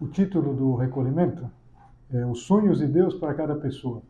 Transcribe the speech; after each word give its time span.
O 0.00 0.06
título 0.06 0.54
do 0.54 0.76
recolhimento 0.76 1.50
é 2.08 2.24
Os 2.24 2.42
Sonhos 2.42 2.78
de 2.78 2.86
Deus 2.86 3.16
para 3.16 3.34
Cada 3.34 3.56
Pessoa. 3.56 4.00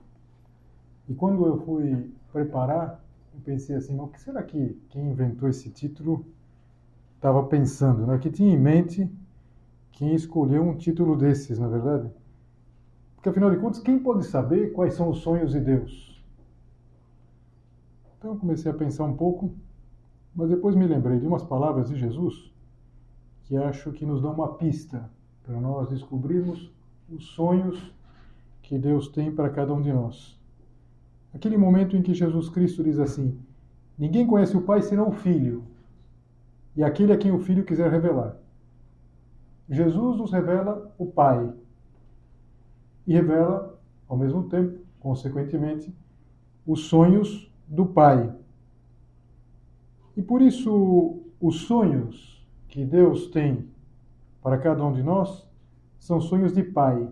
E 1.09 1.15
quando 1.15 1.47
eu 1.47 1.57
fui 1.61 2.13
preparar, 2.31 3.03
eu 3.33 3.41
pensei 3.41 3.75
assim, 3.75 3.99
o 3.99 4.07
que 4.07 4.21
será 4.21 4.43
que 4.43 4.79
quem 4.91 5.11
inventou 5.11 5.49
esse 5.49 5.71
título 5.71 6.27
estava 7.15 7.43
pensando? 7.45 8.07
Né? 8.07 8.19
Que 8.19 8.31
tinha 8.31 8.53
em 8.53 8.59
mente 8.59 9.11
quem 9.93 10.15
escolheu 10.15 10.63
um 10.63 10.77
título 10.77 11.17
desses, 11.17 11.59
na 11.59 11.67
é 11.67 11.71
verdade? 11.71 12.11
Porque 13.15 13.31
afinal 13.31 13.51
de 13.51 13.57
contas, 13.57 13.81
quem 13.81 13.99
pode 13.99 14.27
saber 14.27 14.75
quais 14.75 14.93
são 14.93 15.09
os 15.09 15.21
sonhos 15.21 15.53
de 15.53 15.61
Deus? 15.61 16.23
Então 18.19 18.33
eu 18.33 18.37
comecei 18.37 18.71
a 18.71 18.75
pensar 18.75 19.05
um 19.05 19.17
pouco, 19.17 19.55
mas 20.35 20.51
depois 20.51 20.77
me 20.77 20.87
lembrei 20.87 21.19
de 21.19 21.27
umas 21.27 21.43
palavras 21.43 21.89
de 21.89 21.97
Jesus 21.97 22.53
que 23.45 23.57
acho 23.57 23.91
que 23.93 24.05
nos 24.05 24.21
dão 24.21 24.35
uma 24.35 24.55
pista 24.57 25.11
para 25.49 25.59
nós 25.59 25.89
descobrirmos 25.89 26.71
os 27.09 27.25
sonhos 27.29 27.91
que 28.61 28.79
Deus 28.79 29.09
tem 29.09 29.35
para 29.35 29.49
cada 29.49 29.73
um 29.73 29.81
de 29.81 29.91
nós. 29.91 30.39
Aquele 31.33 31.57
momento 31.57 31.97
em 31.97 32.03
que 32.03 32.13
Jesus 32.13 32.51
Cristo 32.51 32.85
diz 32.85 32.99
assim: 32.99 33.41
Ninguém 33.97 34.27
conhece 34.27 34.55
o 34.55 34.61
Pai 34.61 34.83
senão 34.83 35.09
o 35.09 35.13
Filho, 35.13 35.65
e 36.77 36.85
aquele 36.85 37.15
a 37.15 37.17
quem 37.17 37.33
o 37.33 37.39
Filho 37.39 37.65
quiser 37.65 37.91
revelar. 37.91 38.37
Jesus 39.71 40.19
nos 40.19 40.31
revela 40.31 40.95
o 40.99 41.07
Pai 41.07 41.51
e 43.07 43.15
revela, 43.15 43.81
ao 44.07 44.19
mesmo 44.19 44.51
tempo, 44.51 44.79
consequentemente, 45.01 45.95
os 46.67 46.81
sonhos 46.81 47.51
do 47.67 47.87
Pai. 47.87 48.31
E 50.15 50.21
por 50.21 50.43
isso, 50.43 51.23
os 51.41 51.63
sonhos 51.63 52.47
que 52.69 52.85
Deus 52.85 53.29
tem 53.29 53.67
para 54.43 54.59
cada 54.59 54.85
um 54.85 54.93
de 54.93 55.03
nós 55.03 55.48
são 55.99 56.21
sonhos 56.21 56.53
de 56.53 56.63
pai. 56.63 57.09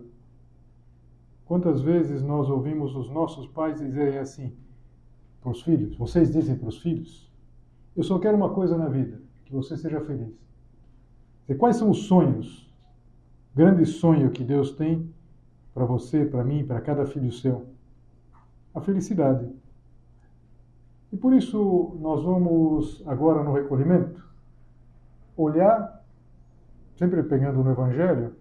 Quantas 1.45 1.81
vezes 1.81 2.21
nós 2.21 2.49
ouvimos 2.49 2.95
os 2.95 3.09
nossos 3.09 3.47
pais 3.47 3.79
dizerem 3.79 4.19
assim 4.19 4.53
para 5.41 5.51
os 5.51 5.61
filhos? 5.61 5.95
Vocês 5.95 6.31
dizem 6.31 6.57
para 6.57 6.69
os 6.69 6.79
filhos: 6.79 7.31
Eu 7.95 8.03
só 8.03 8.19
quero 8.19 8.37
uma 8.37 8.53
coisa 8.53 8.77
na 8.77 8.89
vida, 8.89 9.21
que 9.45 9.53
você 9.53 9.77
seja 9.77 10.01
feliz. 10.01 10.35
E 11.47 11.55
quais 11.55 11.77
são 11.77 11.89
os 11.89 12.03
sonhos, 12.03 12.69
grande 13.55 13.85
sonho 13.85 14.31
que 14.31 14.43
Deus 14.43 14.71
tem 14.71 15.13
para 15.73 15.85
você, 15.85 16.25
para 16.25 16.43
mim, 16.43 16.65
para 16.65 16.81
cada 16.81 17.05
filho 17.05 17.31
seu? 17.31 17.65
A 18.73 18.81
felicidade. 18.81 19.49
E 21.11 21.15
por 21.15 21.33
isso 21.33 21.97
nós 22.01 22.21
vamos 22.21 23.01
agora 23.05 23.41
no 23.41 23.53
recolhimento 23.53 24.27
olhar 25.37 25.97
sempre 26.97 27.21
pegando 27.23 27.63
no 27.63 27.71
Evangelho, 27.71 28.35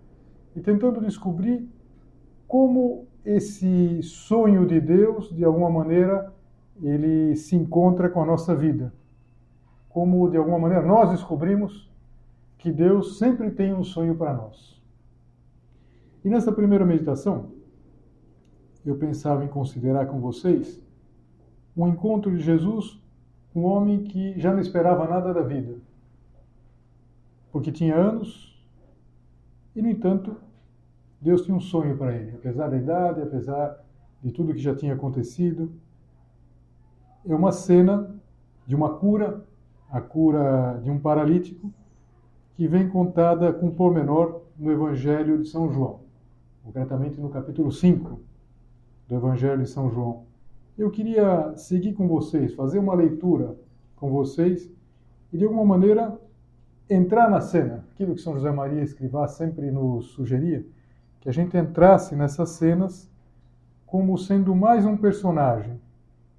e 0.57 0.61
tentando 0.61 1.01
descobrir 1.01 1.69
como 2.49 3.07
esse 3.25 4.03
sonho 4.03 4.67
de 4.67 4.81
Deus, 4.81 5.29
de 5.29 5.45
alguma 5.45 5.69
maneira, 5.71 6.35
ele 6.83 7.37
se 7.37 7.55
encontra 7.55 8.09
com 8.09 8.23
a 8.23 8.27
nossa 8.27 8.55
vida. 8.55 8.93
Como, 9.89 10.29
de 10.29 10.37
alguma 10.37 10.59
maneira, 10.59 10.85
nós 10.85 11.11
descobrimos 11.11 11.93
que 12.59 12.73
Deus 12.73 13.19
sempre 13.19 13.51
tem 13.51 13.75
um 13.75 13.85
sonho 13.85 14.17
para 14.17 14.33
nós. 14.33 14.81
E 16.25 16.29
nessa 16.29 16.51
primeira 16.51 16.85
meditação, 16.85 17.51
eu 18.85 18.97
pensava 18.97 19.45
em 19.45 19.49
considerar 19.49 20.07
com 20.07 20.21
vocês 20.21 20.83
um 21.77 21.87
encontro 21.87 22.35
de 22.35 22.43
Jesus 22.43 23.01
com 23.53 23.63
um 23.63 23.65
homem 23.67 24.05
que 24.05 24.39
já 24.41 24.53
não 24.53 24.61
esperava 24.61 25.07
nada 25.07 25.33
da 25.35 25.43
vida 25.43 25.77
porque 27.57 27.73
tinha 27.73 27.97
anos 27.97 28.55
e, 29.75 29.81
no 29.81 29.89
entanto, 29.89 30.37
Deus 31.21 31.43
tinha 31.43 31.57
um 31.57 31.61
sonho 31.61 31.97
para 31.97 32.15
ele, 32.15 32.33
apesar 32.35 32.69
da 32.69 32.77
idade, 32.77 33.23
apesar 33.23 33.83
de 34.23 34.31
tudo 34.31 34.53
que 34.53 34.61
já 34.61 34.75
tinha 34.75 34.95
acontecido. 34.95 35.73
É 37.25 37.35
uma 37.35 37.53
cena 37.53 38.15
de 38.67 38.75
uma 38.75 38.95
cura, 38.95 39.45
a 39.91 40.01
cura 40.01 40.81
de 40.83 40.91
um 40.91 40.99
paralítico, 40.99 41.73
que 42.55 42.67
vem 42.67 42.89
contada 42.89 43.53
com 43.53 43.71
pormenor 43.71 44.43
no 44.59 44.73
Evangelho 44.73 45.43
de 45.43 45.49
São 45.49 45.71
João, 45.71 46.01
concretamente 46.65 47.21
no 47.21 47.29
capítulo 47.29 47.71
5 47.71 48.21
do 49.09 49.15
Evangelho 49.15 49.63
de 49.63 49.69
São 49.69 49.91
João. 49.91 50.25
Eu 50.77 50.91
queria 50.91 51.55
seguir 51.57 51.95
com 51.95 52.09
vocês, 52.09 52.55
fazer 52.55 52.79
uma 52.79 52.95
leitura 52.95 53.57
com 53.95 54.11
vocês 54.11 54.71
e, 55.33 55.39
de 55.39 55.45
alguma 55.45 55.65
maneira, 55.65 56.19
entrar 56.89 57.31
na 57.31 57.41
cena, 57.41 57.85
aquilo 57.93 58.15
que 58.15 58.21
São 58.21 58.35
José 58.35 58.51
Maria 58.51 58.83
Escrivá 58.83 59.27
sempre 59.27 59.71
nos 59.71 60.07
sugeria, 60.09 60.67
que 61.27 61.31
a 61.31 61.33
gente 61.33 61.57
entrasse 61.57 62.15
nessas 62.15 62.51
cenas 62.51 63.11
como 63.85 64.17
sendo 64.17 64.55
mais 64.55 64.87
um 64.87 64.97
personagem. 64.97 65.81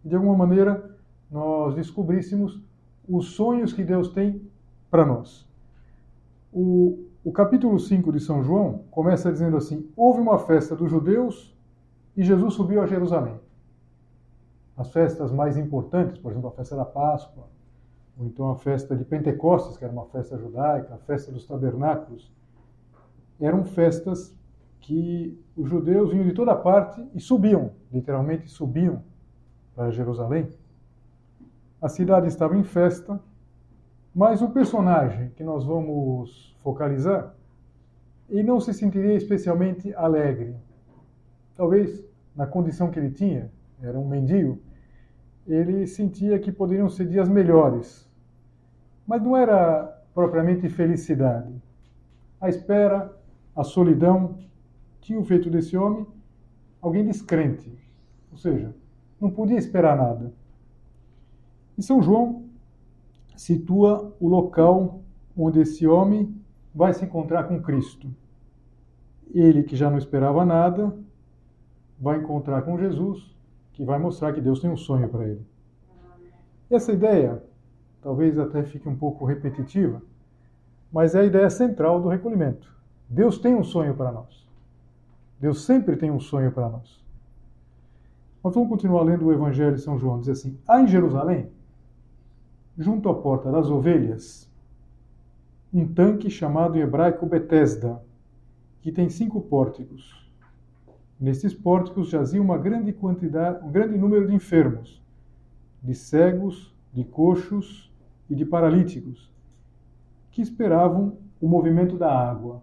De 0.01 0.15
alguma 0.15 0.37
maneira, 0.37 0.95
nós 1.29 1.75
descobríssemos 1.75 2.57
os 3.05 3.31
sonhos 3.31 3.73
que 3.73 3.83
Deus 3.83 4.07
tem 4.07 4.41
para 4.89 5.05
nós. 5.05 5.45
O, 6.53 7.05
o 7.21 7.33
capítulo 7.33 7.77
5 7.77 8.13
de 8.13 8.21
São 8.21 8.41
João 8.41 8.85
começa 8.89 9.29
dizendo 9.29 9.57
assim: 9.57 9.91
Houve 9.93 10.21
uma 10.21 10.39
festa 10.39 10.73
dos 10.73 10.89
judeus 10.89 11.53
e 12.15 12.23
Jesus 12.23 12.53
subiu 12.53 12.81
a 12.81 12.85
Jerusalém. 12.85 13.37
As 14.77 14.89
festas 14.89 15.33
mais 15.33 15.57
importantes, 15.57 16.17
por 16.17 16.31
exemplo, 16.31 16.47
a 16.47 16.53
festa 16.53 16.77
da 16.77 16.85
Páscoa, 16.85 17.49
ou 18.17 18.25
então 18.25 18.49
a 18.51 18.55
festa 18.55 18.95
de 18.95 19.03
Pentecostes, 19.03 19.75
que 19.75 19.83
era 19.83 19.91
uma 19.91 20.05
festa 20.05 20.37
judaica, 20.37 20.93
a 20.93 20.97
festa 20.99 21.29
dos 21.29 21.45
tabernáculos, 21.45 22.31
eram 23.37 23.65
festas 23.65 24.33
que 24.87 25.37
os 25.57 25.69
judeus 25.69 26.11
vinham 26.11 26.25
de 26.25 26.31
toda 26.31 26.55
parte 26.55 27.05
e 27.13 27.19
subiam, 27.19 27.71
literalmente 27.91 28.47
subiam 28.47 29.03
para 29.75 29.91
Jerusalém. 29.91 30.47
A 31.81 31.89
cidade 31.89 32.27
estava 32.27 32.55
em 32.55 32.63
festa, 32.63 33.19
mas 34.15 34.41
o 34.41 34.49
personagem 34.49 35.29
que 35.31 35.43
nós 35.43 35.65
vamos 35.65 36.55
focalizar, 36.63 37.35
ele 38.29 38.43
não 38.43 38.61
se 38.61 38.73
sentiria 38.73 39.13
especialmente 39.15 39.93
alegre. 39.93 40.55
Talvez 41.53 42.01
na 42.33 42.47
condição 42.47 42.89
que 42.89 42.97
ele 42.97 43.11
tinha, 43.11 43.51
era 43.81 43.99
um 43.99 44.07
mendigo, 44.07 44.57
ele 45.45 45.85
sentia 45.85 46.39
que 46.39 46.49
poderiam 46.49 46.87
ser 46.87 47.09
dias 47.09 47.27
melhores, 47.27 48.09
mas 49.05 49.21
não 49.21 49.35
era 49.35 50.01
propriamente 50.13 50.69
felicidade. 50.69 51.53
A 52.39 52.47
espera, 52.47 53.13
a 53.53 53.65
solidão, 53.65 54.47
tinham 55.07 55.23
feito 55.23 55.49
desse 55.49 55.77
homem 55.77 56.05
alguém 56.81 57.05
descrente. 57.05 57.71
Ou 58.29 58.37
seja, 58.37 58.75
não 59.21 59.31
podia 59.31 59.57
esperar 59.57 59.95
nada. 59.95 60.33
E 61.77 61.81
São 61.81 62.01
João 62.01 62.43
situa 63.33 64.13
o 64.19 64.27
local 64.27 64.99
onde 65.35 65.61
esse 65.61 65.87
homem 65.87 66.35
vai 66.75 66.93
se 66.93 67.05
encontrar 67.05 67.45
com 67.45 67.61
Cristo. 67.61 68.13
Ele, 69.33 69.63
que 69.63 69.77
já 69.77 69.89
não 69.89 69.97
esperava 69.97 70.45
nada, 70.45 70.93
vai 71.97 72.19
encontrar 72.19 72.63
com 72.63 72.77
Jesus, 72.77 73.33
que 73.71 73.85
vai 73.85 73.97
mostrar 73.97 74.33
que 74.33 74.41
Deus 74.41 74.59
tem 74.59 74.69
um 74.69 74.75
sonho 74.75 75.07
para 75.07 75.25
ele. 75.25 75.45
Essa 76.69 76.91
ideia 76.91 77.41
talvez 78.01 78.37
até 78.37 78.61
fique 78.63 78.89
um 78.89 78.95
pouco 78.95 79.23
repetitiva, 79.23 80.01
mas 80.91 81.15
é 81.15 81.21
a 81.21 81.25
ideia 81.25 81.49
central 81.49 82.01
do 82.01 82.09
recolhimento. 82.09 82.75
Deus 83.07 83.37
tem 83.39 83.55
um 83.55 83.63
sonho 83.63 83.95
para 83.95 84.11
nós. 84.11 84.46
Deus 85.39 85.65
sempre 85.65 85.95
tem 85.95 86.09
um 86.09 86.19
sonho 86.19 86.51
para 86.51 86.69
nós. 86.69 87.03
Mas 88.43 88.53
vamos 88.53 88.69
continuar 88.69 89.03
lendo 89.03 89.25
o 89.25 89.33
Evangelho 89.33 89.75
de 89.75 89.81
São 89.81 89.97
João. 89.97 90.19
Diz 90.19 90.29
assim: 90.29 90.57
Há 90.67 90.81
em 90.81 90.87
Jerusalém, 90.87 91.49
junto 92.77 93.09
à 93.09 93.13
porta 93.13 93.51
das 93.51 93.69
ovelhas, 93.69 94.49
um 95.73 95.87
tanque 95.87 96.29
chamado 96.29 96.77
em 96.77 96.81
hebraico 96.81 97.25
Betesda, 97.25 98.01
que 98.81 98.91
tem 98.91 99.09
cinco 99.09 99.41
pórticos. 99.41 100.25
Nesses 101.19 101.53
pórticos 101.53 102.09
jazia 102.09 102.41
uma 102.41 102.57
grande 102.57 102.93
quantidade, 102.93 103.65
um 103.65 103.71
grande 103.71 103.97
número 103.97 104.27
de 104.27 104.35
enfermos, 104.35 105.01
de 105.81 105.93
cegos, 105.93 106.75
de 106.93 107.03
coxos 107.03 107.91
e 108.29 108.35
de 108.35 108.45
paralíticos, 108.45 109.31
que 110.31 110.41
esperavam 110.41 111.17
o 111.41 111.47
movimento 111.47 111.97
da 111.97 112.11
água. 112.11 112.61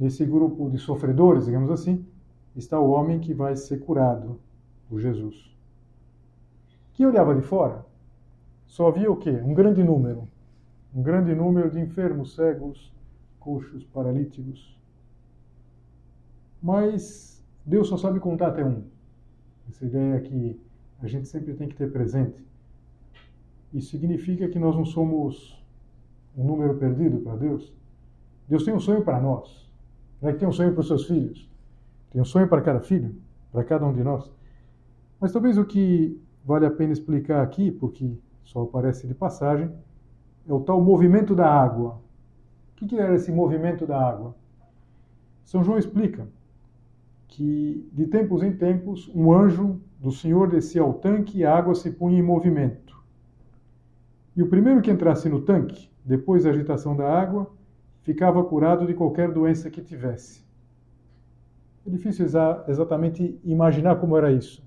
Nesse 0.00 0.24
grupo 0.24 0.70
de 0.70 0.78
sofredores, 0.78 1.44
digamos 1.44 1.70
assim, 1.70 2.06
está 2.56 2.80
o 2.80 2.88
homem 2.88 3.20
que 3.20 3.34
vai 3.34 3.54
ser 3.54 3.80
curado 3.80 4.40
por 4.88 4.98
Jesus. 4.98 5.54
Quem 6.94 7.04
olhava 7.04 7.34
de 7.34 7.42
fora 7.42 7.84
só 8.66 8.90
via 8.90 9.12
o 9.12 9.16
quê? 9.16 9.30
Um 9.30 9.52
grande 9.52 9.84
número. 9.84 10.26
Um 10.94 11.02
grande 11.02 11.34
número 11.34 11.70
de 11.70 11.78
enfermos, 11.78 12.34
cegos, 12.34 12.90
coxos, 13.38 13.84
paralíticos. 13.84 14.74
Mas 16.62 17.44
Deus 17.66 17.86
só 17.86 17.98
sabe 17.98 18.20
contar 18.20 18.48
até 18.48 18.64
um. 18.64 18.84
Essa 19.68 19.84
ideia 19.84 20.18
que 20.22 20.58
a 21.02 21.06
gente 21.06 21.28
sempre 21.28 21.52
tem 21.52 21.68
que 21.68 21.76
ter 21.76 21.92
presente. 21.92 22.42
Isso 23.70 23.90
significa 23.90 24.48
que 24.48 24.58
nós 24.58 24.74
não 24.74 24.86
somos 24.86 25.62
um 26.34 26.42
número 26.42 26.78
perdido 26.78 27.18
para 27.18 27.36
Deus. 27.36 27.70
Deus 28.48 28.64
tem 28.64 28.72
um 28.72 28.80
sonho 28.80 29.04
para 29.04 29.20
nós. 29.20 29.69
É 30.22 30.32
que 30.32 30.38
tem 30.38 30.48
um 30.48 30.52
sonho 30.52 30.72
para 30.72 30.80
os 30.80 30.88
seus 30.88 31.06
filhos. 31.06 31.50
Tem 32.10 32.20
um 32.20 32.24
sonho 32.24 32.48
para 32.48 32.60
cada 32.60 32.80
filho, 32.80 33.14
para 33.52 33.64
cada 33.64 33.86
um 33.86 33.92
de 33.92 34.02
nós. 34.02 34.30
Mas 35.20 35.32
talvez 35.32 35.56
o 35.56 35.64
que 35.64 36.20
vale 36.44 36.66
a 36.66 36.70
pena 36.70 36.92
explicar 36.92 37.42
aqui, 37.42 37.70
porque 37.70 38.18
só 38.44 38.62
aparece 38.62 39.06
de 39.06 39.14
passagem, 39.14 39.70
é 40.48 40.52
o 40.52 40.60
tal 40.60 40.80
movimento 40.80 41.34
da 41.34 41.48
água. 41.48 42.00
O 42.72 42.86
que 42.86 42.98
era 42.98 43.14
esse 43.14 43.30
movimento 43.30 43.86
da 43.86 44.00
água? 44.00 44.34
São 45.44 45.62
João 45.62 45.78
explica 45.78 46.28
que 47.28 47.88
de 47.92 48.06
tempos 48.06 48.42
em 48.42 48.52
tempos 48.52 49.10
um 49.14 49.32
anjo 49.32 49.80
do 49.98 50.10
Senhor 50.10 50.48
descia 50.48 50.82
ao 50.82 50.94
tanque 50.94 51.38
e 51.38 51.44
a 51.44 51.56
água 51.56 51.74
se 51.74 51.90
punha 51.90 52.18
em 52.18 52.22
movimento. 52.22 52.98
E 54.34 54.42
o 54.42 54.48
primeiro 54.48 54.80
que 54.80 54.90
entrasse 54.90 55.28
no 55.28 55.42
tanque, 55.42 55.90
depois 56.04 56.44
da 56.44 56.50
agitação 56.50 56.96
da 56.96 57.08
água, 57.08 57.52
ficava 58.02 58.42
curado 58.44 58.86
de 58.86 58.94
qualquer 58.94 59.30
doença 59.32 59.70
que 59.70 59.82
tivesse. 59.82 60.44
É 61.86 61.90
difícil 61.90 62.24
exa 62.24 62.64
exatamente 62.68 63.40
imaginar 63.44 63.96
como 63.96 64.16
era 64.16 64.30
isso. 64.32 64.62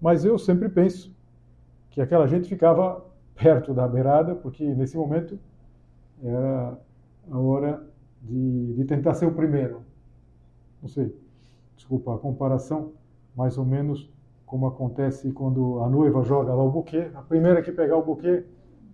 Mas 0.00 0.24
eu 0.24 0.38
sempre 0.38 0.68
penso 0.68 1.14
que 1.90 2.00
aquela 2.00 2.26
gente 2.26 2.48
ficava 2.48 3.04
perto 3.34 3.72
da 3.72 3.86
beirada, 3.86 4.34
porque 4.34 4.64
nesse 4.74 4.96
momento 4.96 5.38
era 6.22 6.78
a 7.30 7.38
hora 7.38 7.86
de, 8.22 8.74
de 8.74 8.84
tentar 8.84 9.14
ser 9.14 9.26
o 9.26 9.32
primeiro. 9.32 9.82
Não 10.80 10.88
sei, 10.88 11.14
desculpa 11.76 12.14
a 12.14 12.18
comparação, 12.18 12.92
mais 13.36 13.58
ou 13.58 13.64
menos 13.64 14.10
como 14.46 14.66
acontece 14.66 15.32
quando 15.32 15.80
a 15.80 15.88
noiva 15.88 16.22
joga 16.22 16.54
lá 16.54 16.62
o 16.62 16.70
buquê. 16.70 17.10
A 17.14 17.22
primeira 17.22 17.62
que 17.62 17.72
pegar 17.72 17.96
o 17.96 18.02
buquê 18.02 18.44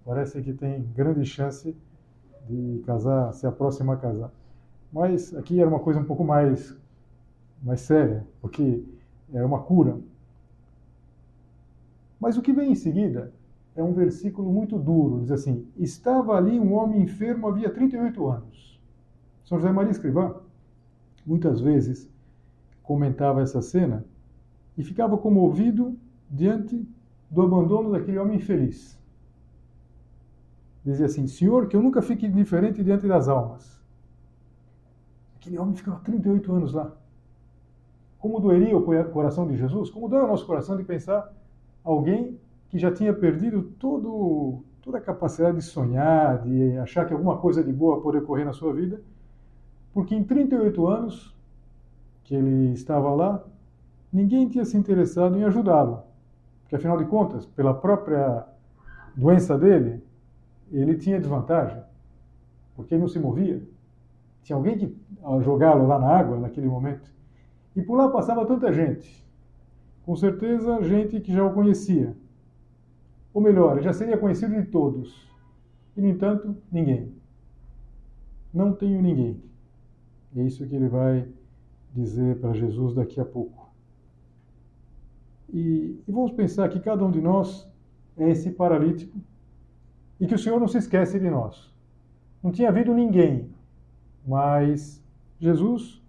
parece 0.04 0.40
que 0.42 0.52
tem 0.52 0.82
grande 0.94 1.24
chance 1.24 1.72
de 1.72 1.87
casar, 2.84 3.32
se 3.32 3.46
aproximar 3.46 3.96
a 3.96 4.00
casar. 4.00 4.32
Mas 4.92 5.34
aqui 5.34 5.60
era 5.60 5.68
uma 5.68 5.80
coisa 5.80 6.00
um 6.00 6.04
pouco 6.04 6.24
mais, 6.24 6.76
mais 7.62 7.80
séria, 7.80 8.26
porque 8.40 8.82
era 9.32 9.46
uma 9.46 9.60
cura. 9.60 9.98
Mas 12.20 12.36
o 12.36 12.42
que 12.42 12.52
vem 12.52 12.72
em 12.72 12.74
seguida 12.74 13.32
é 13.76 13.82
um 13.82 13.92
versículo 13.92 14.52
muito 14.52 14.78
duro. 14.78 15.20
Diz 15.20 15.30
assim: 15.30 15.66
Estava 15.76 16.36
ali 16.36 16.58
um 16.58 16.74
homem 16.74 17.02
enfermo 17.02 17.46
havia 17.46 17.70
38 17.70 18.26
anos. 18.26 18.80
São 19.44 19.58
José 19.58 19.72
Maria 19.72 19.92
Escrivá, 19.92 20.40
muitas 21.24 21.60
vezes, 21.60 22.10
comentava 22.82 23.40
essa 23.40 23.62
cena 23.62 24.04
e 24.76 24.82
ficava 24.82 25.16
comovido 25.16 25.96
diante 26.30 26.86
do 27.30 27.42
abandono 27.42 27.92
daquele 27.92 28.18
homem 28.18 28.36
infeliz. 28.36 28.98
Dizia 30.88 31.04
assim: 31.04 31.26
Senhor, 31.26 31.68
que 31.68 31.76
eu 31.76 31.82
nunca 31.82 32.00
fique 32.00 32.26
indiferente 32.26 32.82
diante 32.82 33.06
das 33.06 33.28
almas. 33.28 33.78
Aquele 35.36 35.58
homem 35.58 35.74
ficava 35.74 36.00
38 36.00 36.50
anos 36.50 36.72
lá. 36.72 36.90
Como 38.18 38.40
doeria 38.40 38.74
o 38.74 38.82
coração 39.10 39.46
de 39.46 39.54
Jesus? 39.54 39.90
Como 39.90 40.08
dói 40.08 40.22
o 40.22 40.26
nosso 40.26 40.46
coração 40.46 40.78
de 40.78 40.84
pensar 40.84 41.30
alguém 41.84 42.40
que 42.70 42.78
já 42.78 42.90
tinha 42.90 43.12
perdido 43.12 43.62
todo, 43.78 44.64
toda 44.80 44.96
a 44.96 45.00
capacidade 45.00 45.58
de 45.58 45.62
sonhar, 45.62 46.40
de 46.40 46.78
achar 46.78 47.06
que 47.06 47.12
alguma 47.12 47.36
coisa 47.36 47.62
de 47.62 47.72
boa 47.72 48.00
pode 48.00 48.16
ocorrer 48.16 48.46
na 48.46 48.54
sua 48.54 48.72
vida, 48.72 49.00
porque 49.92 50.14
em 50.14 50.24
38 50.24 50.86
anos 50.86 51.36
que 52.24 52.34
ele 52.34 52.72
estava 52.72 53.14
lá, 53.14 53.44
ninguém 54.10 54.48
tinha 54.48 54.64
se 54.64 54.76
interessado 54.76 55.36
em 55.36 55.44
ajudá-lo. 55.44 56.02
Porque, 56.62 56.76
afinal 56.76 56.96
de 56.96 57.04
contas, 57.04 57.44
pela 57.44 57.74
própria 57.74 58.46
doença 59.14 59.56
dele, 59.56 60.02
ele 60.70 60.96
tinha 60.96 61.20
desvantagem, 61.20 61.82
porque 62.74 62.96
não 62.96 63.08
se 63.08 63.18
movia. 63.18 63.62
Tinha 64.42 64.56
alguém 64.56 64.78
que 64.78 64.96
jogá-lo 65.42 65.86
lá 65.86 65.98
na 65.98 66.08
água 66.08 66.38
naquele 66.38 66.68
momento. 66.68 67.10
E 67.76 67.82
por 67.82 67.96
lá 67.96 68.08
passava 68.08 68.46
tanta 68.46 68.72
gente. 68.72 69.26
Com 70.04 70.16
certeza, 70.16 70.82
gente 70.82 71.20
que 71.20 71.32
já 71.32 71.44
o 71.44 71.52
conhecia. 71.52 72.16
Ou 73.32 73.42
melhor, 73.42 73.76
ele 73.76 73.82
já 73.82 73.92
seria 73.92 74.16
conhecido 74.16 74.54
de 74.54 74.64
todos. 74.64 75.28
E, 75.96 76.00
no 76.00 76.08
entanto, 76.08 76.56
ninguém. 76.72 77.12
Não 78.52 78.72
tenho 78.72 79.02
ninguém. 79.02 79.42
É 80.36 80.42
isso 80.42 80.66
que 80.66 80.74
ele 80.74 80.88
vai 80.88 81.28
dizer 81.94 82.40
para 82.40 82.52
Jesus 82.52 82.94
daqui 82.94 83.20
a 83.20 83.24
pouco. 83.24 83.68
E, 85.52 86.02
e, 86.06 86.12
vamos 86.12 86.32
pensar 86.32 86.68
que 86.68 86.80
cada 86.80 87.04
um 87.04 87.10
de 87.10 87.20
nós 87.20 87.70
é 88.16 88.30
esse 88.30 88.50
paralítico 88.50 89.18
e 90.20 90.26
que 90.26 90.34
o 90.34 90.38
Senhor 90.38 90.58
não 90.58 90.68
se 90.68 90.78
esquece 90.78 91.18
de 91.18 91.30
nós. 91.30 91.72
Não 92.42 92.50
tinha 92.50 92.68
havido 92.68 92.94
ninguém, 92.94 93.50
mas 94.26 95.02
Jesus 95.38 96.02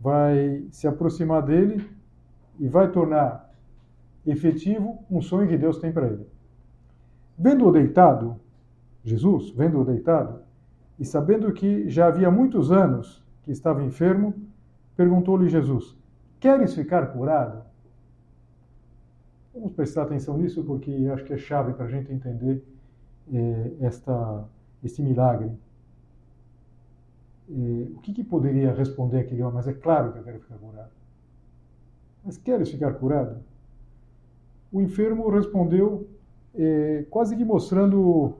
vai 0.00 0.66
se 0.70 0.86
aproximar 0.86 1.42
dele 1.42 1.88
e 2.58 2.68
vai 2.68 2.90
tornar 2.90 3.50
efetivo 4.26 5.04
um 5.10 5.20
sonho 5.20 5.48
que 5.48 5.56
Deus 5.56 5.78
tem 5.78 5.92
para 5.92 6.06
ele. 6.06 6.26
Vendo-o 7.38 7.72
deitado, 7.72 8.40
Jesus, 9.02 9.50
vendo-o 9.50 9.84
deitado, 9.84 10.42
e 10.98 11.04
sabendo 11.04 11.52
que 11.52 11.88
já 11.88 12.06
havia 12.06 12.30
muitos 12.30 12.70
anos 12.70 13.24
que 13.42 13.50
estava 13.50 13.82
enfermo, 13.82 14.34
perguntou-lhe 14.96 15.48
Jesus: 15.48 15.96
Queres 16.38 16.74
ficar 16.74 17.08
curado? 17.08 17.64
Vamos 19.52 19.72
prestar 19.72 20.02
atenção 20.02 20.38
nisso 20.38 20.64
porque 20.64 20.90
acho 21.12 21.24
que 21.24 21.32
é 21.32 21.36
chave 21.36 21.72
para 21.72 21.86
a 21.86 21.88
gente 21.88 22.12
entender 22.12 22.64
eh, 23.32 23.72
esta, 23.80 24.44
este 24.82 25.02
milagre. 25.02 25.50
Eh, 27.50 27.88
o 27.94 28.00
que, 28.00 28.12
que, 28.12 28.24
poderia 28.24 28.72
responder 28.72 29.20
aquele 29.20 29.42
homem? 29.42 29.54
Mas 29.54 29.68
é 29.68 29.72
claro 29.72 30.12
que 30.12 30.18
eu 30.18 30.24
quero 30.24 30.40
ficar 30.40 30.56
curado. 30.56 30.90
Mas 32.24 32.38
queres 32.38 32.70
ficar 32.70 32.94
curado? 32.94 33.36
O 34.72 34.80
enfermo 34.80 35.28
respondeu, 35.28 36.08
eh, 36.54 37.06
quase 37.10 37.36
que 37.36 37.44
mostrando 37.44 38.36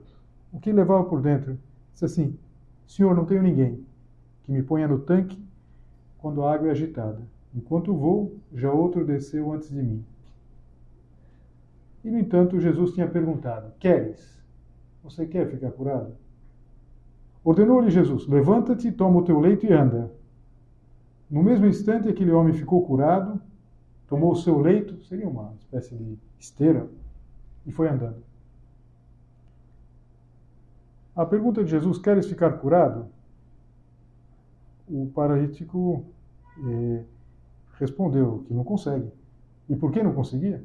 o 0.53 0.61
que 0.61 0.73
levava 0.73 1.05
por 1.05 1.21
dentro. 1.21 1.59
Disse 1.93 2.05
assim: 2.05 2.39
Senhor, 2.87 3.15
não 3.15 3.25
tenho 3.25 3.43
ninguém 3.43 3.85
que 4.45 4.53
me 4.53 4.63
ponha 4.63 4.87
no 4.87 5.01
tanque 5.01 5.43
quando 6.19 6.43
a 6.43 6.53
água 6.53 6.69
é 6.69 6.71
agitada. 6.71 7.21
Enquanto 7.55 7.95
vou, 7.95 8.37
já 8.53 8.73
outro 8.73 9.05
desceu 9.05 9.53
antes 9.53 9.71
de 9.71 9.83
mim. 9.83 10.05
E, 12.05 12.11
no 12.11 12.19
entanto, 12.19 12.61
Jesus 12.61 12.93
tinha 12.93 13.09
perguntado: 13.09 13.73
Queres? 13.79 14.44
Você 15.05 15.27
quer 15.27 15.47
ficar 15.51 15.71
curado? 15.71 16.15
Ordenou-lhe 17.45 17.91
Jesus: 17.91 18.27
Levanta-te, 18.27 18.91
toma 18.91 19.21
o 19.21 19.25
teu 19.25 19.39
leito 19.39 19.67
e 19.67 19.73
anda. 19.73 20.11
No 21.31 21.43
mesmo 21.43 21.67
instante, 21.67 22.09
aquele 22.09 22.33
homem 22.33 22.55
ficou 22.55 22.85
curado, 22.87 23.39
tomou 24.09 24.33
o 24.33 24.37
seu 24.37 24.59
leito, 24.59 25.05
seria 25.05 25.29
uma 25.29 25.53
espécie 25.61 25.95
de 25.95 26.19
esteira, 26.39 26.89
e 27.67 27.71
foi 27.71 27.89
andando. 27.89 28.17
A 31.15 31.27
pergunta 31.27 31.63
de 31.63 31.71
Jesus: 31.71 31.99
Queres 31.99 32.27
ficar 32.27 32.53
curado? 32.53 33.07
O 34.89 35.11
paralítico 35.15 36.03
eh, 36.67 37.05
respondeu 37.79 38.43
que 38.47 38.55
não 38.55 38.65
consegue. 38.65 39.11
E 39.69 39.77
por 39.77 39.93
que 39.93 40.03
não 40.03 40.15
conseguia? 40.15 40.65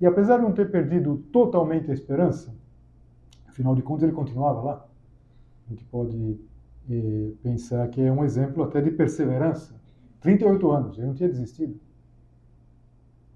E 0.00 0.06
apesar 0.06 0.36
de 0.36 0.44
não 0.44 0.52
ter 0.52 0.70
perdido 0.70 1.16
totalmente 1.32 1.90
a 1.90 1.94
esperança, 1.94 2.54
Afinal 3.48 3.74
de 3.74 3.82
contas, 3.82 4.04
ele 4.04 4.12
continuava 4.12 4.60
lá. 4.62 4.86
A 5.66 5.70
gente 5.70 5.84
pode 5.84 6.38
e 6.88 7.36
pensar 7.42 7.86
que 7.88 8.00
é 8.00 8.10
um 8.10 8.24
exemplo 8.24 8.62
até 8.62 8.80
de 8.80 8.90
perseverança. 8.90 9.74
38 10.20 10.70
anos, 10.70 10.98
ele 10.98 11.06
não 11.06 11.14
tinha 11.14 11.28
desistido. 11.28 11.78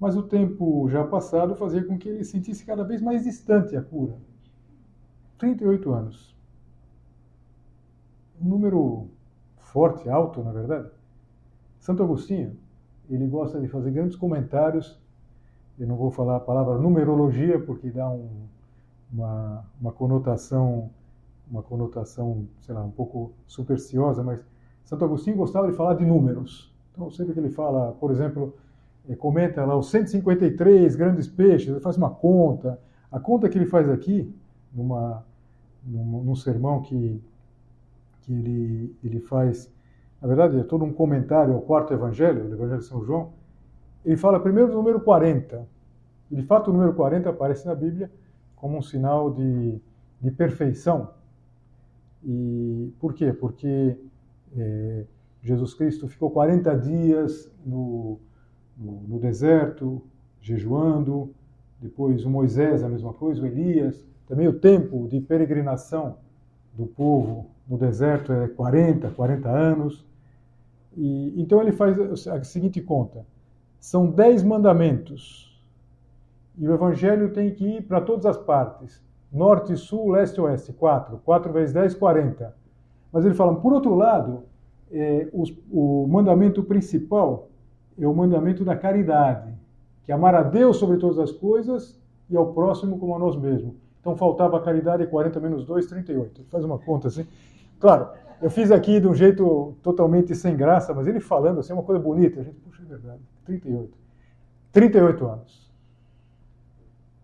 Mas 0.00 0.16
o 0.16 0.22
tempo 0.22 0.88
já 0.88 1.04
passado 1.04 1.54
fazia 1.54 1.84
com 1.84 1.98
que 1.98 2.08
ele 2.08 2.24
sentisse 2.24 2.64
cada 2.64 2.82
vez 2.82 3.00
mais 3.00 3.24
distante 3.24 3.76
a 3.76 3.82
cura. 3.82 4.16
38 5.38 5.92
anos. 5.92 6.34
Um 8.40 8.48
número 8.48 9.08
forte, 9.58 10.08
alto, 10.08 10.42
na 10.42 10.50
verdade. 10.50 10.90
Santo 11.78 12.02
Agostinho, 12.02 12.56
ele 13.08 13.26
gosta 13.26 13.60
de 13.60 13.68
fazer 13.68 13.90
grandes 13.90 14.16
comentários. 14.16 14.98
Eu 15.78 15.86
não 15.86 15.96
vou 15.96 16.10
falar 16.10 16.36
a 16.36 16.40
palavra 16.40 16.78
numerologia 16.78 17.60
porque 17.60 17.90
dá 17.90 18.10
um, 18.10 18.48
uma, 19.12 19.64
uma 19.80 19.92
conotação 19.92 20.90
uma 21.52 21.62
conotação, 21.62 22.46
sei 22.62 22.74
lá, 22.74 22.82
um 22.82 22.90
pouco 22.90 23.32
supersticiosa, 23.46 24.22
mas 24.22 24.42
Santo 24.84 25.04
Agostinho 25.04 25.36
gostava 25.36 25.70
de 25.70 25.76
falar 25.76 25.94
de 25.94 26.04
números. 26.04 26.72
Então, 26.92 27.10
sempre 27.10 27.34
que 27.34 27.40
ele 27.40 27.50
fala, 27.50 27.92
por 27.92 28.10
exemplo, 28.10 28.54
eh, 29.06 29.14
comenta 29.14 29.62
lá 29.64 29.76
os 29.76 29.90
153 29.90 30.96
grandes 30.96 31.28
peixes, 31.28 31.68
ele 31.68 31.80
faz 31.80 31.98
uma 31.98 32.08
conta. 32.08 32.80
A 33.10 33.20
conta 33.20 33.50
que 33.50 33.58
ele 33.58 33.66
faz 33.66 33.88
aqui, 33.90 34.34
numa, 34.72 35.22
num, 35.84 36.22
num 36.22 36.34
sermão 36.34 36.80
que, 36.80 37.22
que 38.22 38.32
ele, 38.32 38.96
ele 39.04 39.20
faz, 39.20 39.70
na 40.22 40.28
verdade 40.28 40.58
é 40.58 40.62
todo 40.62 40.84
um 40.86 40.92
comentário 40.92 41.52
ao 41.52 41.60
quarto 41.60 41.92
evangelho, 41.92 42.44
o 42.44 42.52
evangelho 42.54 42.80
de 42.80 42.86
São 42.86 43.04
João, 43.04 43.30
ele 44.04 44.16
fala 44.16 44.40
primeiro 44.40 44.70
do 44.70 44.76
número 44.78 45.00
40. 45.00 45.68
E 46.30 46.36
de 46.36 46.42
fato 46.42 46.70
o 46.70 46.72
número 46.72 46.94
40 46.94 47.28
aparece 47.28 47.66
na 47.66 47.74
Bíblia 47.74 48.10
como 48.62 48.78
um 48.78 48.82
sinal 48.82 49.34
de, 49.34 49.80
de 50.20 50.30
perfeição, 50.30 51.10
e 52.24 52.92
por 53.00 53.12
quê? 53.12 53.32
Porque 53.32 53.98
é, 54.56 55.04
Jesus 55.42 55.74
Cristo 55.74 56.06
ficou 56.06 56.30
40 56.30 56.78
dias 56.78 57.52
no, 57.66 58.20
no, 58.78 59.00
no, 59.00 59.18
deserto, 59.18 60.00
jejuando, 60.40 61.34
depois 61.80 62.24
o 62.24 62.30
Moisés, 62.30 62.84
a 62.84 62.88
mesma 62.88 63.12
coisa, 63.12 63.42
o 63.42 63.46
Elias, 63.46 64.06
também 64.28 64.46
o 64.46 64.52
tempo 64.60 65.08
de 65.08 65.20
peregrinação 65.20 66.18
do 66.72 66.86
povo 66.86 67.50
no 67.68 67.76
deserto 67.76 68.32
é 68.32 68.46
40, 68.46 69.10
40 69.10 69.48
anos. 69.48 70.06
E, 70.96 71.34
então 71.36 71.60
ele 71.60 71.72
faz 71.72 72.28
a 72.28 72.44
seguinte 72.44 72.80
conta: 72.80 73.26
são 73.80 74.08
10 74.08 74.44
mandamentos. 74.44 75.51
E 76.56 76.68
o 76.68 76.74
evangelho 76.74 77.32
tem 77.32 77.52
que 77.54 77.64
ir 77.64 77.82
para 77.82 78.00
todas 78.00 78.26
as 78.26 78.36
partes 78.36 79.02
norte, 79.32 79.74
sul, 79.76 80.10
leste, 80.10 80.40
oeste, 80.40 80.72
4. 80.72 81.18
4 81.24 81.52
vezes 81.52 81.72
10, 81.72 81.94
40. 81.94 82.54
Mas 83.10 83.24
ele 83.24 83.34
fala, 83.34 83.54
por 83.54 83.72
outro 83.72 83.94
lado, 83.94 84.44
é, 84.90 85.28
o 85.70 86.06
mandamento 86.06 86.62
principal 86.62 87.48
é 87.98 88.06
o 88.06 88.14
mandamento 88.14 88.64
da 88.64 88.76
caridade, 88.76 89.54
que 90.04 90.12
é 90.12 90.14
amar 90.14 90.34
a 90.34 90.42
Deus 90.42 90.76
sobre 90.76 90.98
todas 90.98 91.18
as 91.18 91.32
coisas 91.32 91.98
e 92.28 92.36
ao 92.36 92.52
próximo 92.52 92.98
como 92.98 93.14
a 93.14 93.18
nós 93.18 93.36
mesmos. 93.36 93.74
Então 94.00 94.16
faltava 94.16 94.58
a 94.58 94.60
caridade, 94.60 95.06
40 95.06 95.40
menos 95.40 95.64
2, 95.64 95.86
38. 95.86 96.40
Ele 96.40 96.48
faz 96.50 96.64
uma 96.64 96.78
conta 96.78 97.08
assim. 97.08 97.26
Claro, 97.78 98.08
eu 98.40 98.50
fiz 98.50 98.70
aqui 98.70 99.00
de 99.00 99.06
um 99.06 99.14
jeito 99.14 99.76
totalmente 99.82 100.34
sem 100.34 100.56
graça, 100.56 100.92
mas 100.92 101.06
ele 101.06 101.20
falando 101.20 101.60
assim, 101.60 101.72
é 101.72 101.74
uma 101.74 101.84
coisa 101.84 102.02
bonita. 102.02 102.40
A 102.40 102.42
gente, 102.42 102.56
puxa, 102.56 102.82
é 102.82 102.86
verdade, 102.86 103.20
38. 103.44 103.96
38 104.72 105.26
anos. 105.26 105.71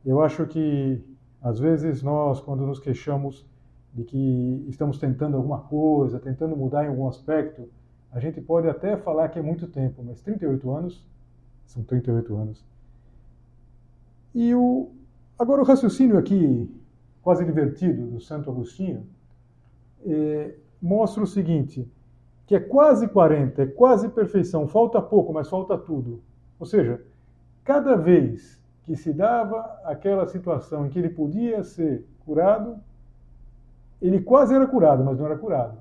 Eu 0.05 0.23
acho 0.23 0.47
que 0.47 1.02
às 1.43 1.59
vezes 1.59 2.02
nós, 2.02 2.40
quando 2.40 2.67
nos 2.67 2.78
queixamos 2.78 3.47
de 3.93 4.05
que 4.05 4.64
estamos 4.69 4.99
tentando 4.99 5.37
alguma 5.37 5.61
coisa, 5.61 6.19
tentando 6.19 6.57
mudar 6.57 6.85
em 6.85 6.88
algum 6.88 7.09
aspecto, 7.09 7.69
a 8.12 8.21
gente 8.21 8.40
pode 8.40 8.69
até 8.69 8.97
falar 8.97 9.28
que 9.28 9.38
é 9.38 9.43
muito 9.43 9.67
tempo, 9.67 10.02
mas 10.05 10.21
38 10.21 10.71
anos 10.71 11.07
são 11.67 11.83
38 11.83 12.37
anos. 12.37 12.64
E 14.35 14.55
o 14.55 14.90
agora 15.38 15.62
o 15.62 15.64
raciocínio 15.64 16.19
aqui 16.19 16.69
quase 17.23 17.45
divertido 17.45 18.07
do 18.07 18.21
Santo 18.21 18.50
Agostinho 18.50 19.07
é, 20.05 20.55
mostra 20.81 21.23
o 21.23 21.26
seguinte, 21.26 21.90
que 22.47 22.55
é 22.55 22.61
quase 22.61 23.09
40, 23.09 23.62
é 23.62 23.67
quase 23.67 24.09
perfeição, 24.09 24.67
falta 24.67 25.00
pouco, 25.02 25.33
mas 25.33 25.49
falta 25.49 25.76
tudo. 25.76 26.23
Ou 26.59 26.67
seja, 26.67 27.02
cada 27.62 27.95
vez 27.95 28.58
que 28.88 28.97
se 28.97 29.12
dava 29.12 29.61
aquela 29.85 30.26
situação 30.26 30.87
em 30.87 30.88
que 30.88 30.99
ele 30.99 31.11
podia 31.11 31.62
ser 31.62 32.07
curado, 32.21 32.80
ele 34.00 34.18
quase 34.23 34.54
era 34.54 34.66
curado, 34.66 35.04
mas 35.04 35.18
não 35.18 35.26
era 35.26 35.37
curado. 35.37 35.76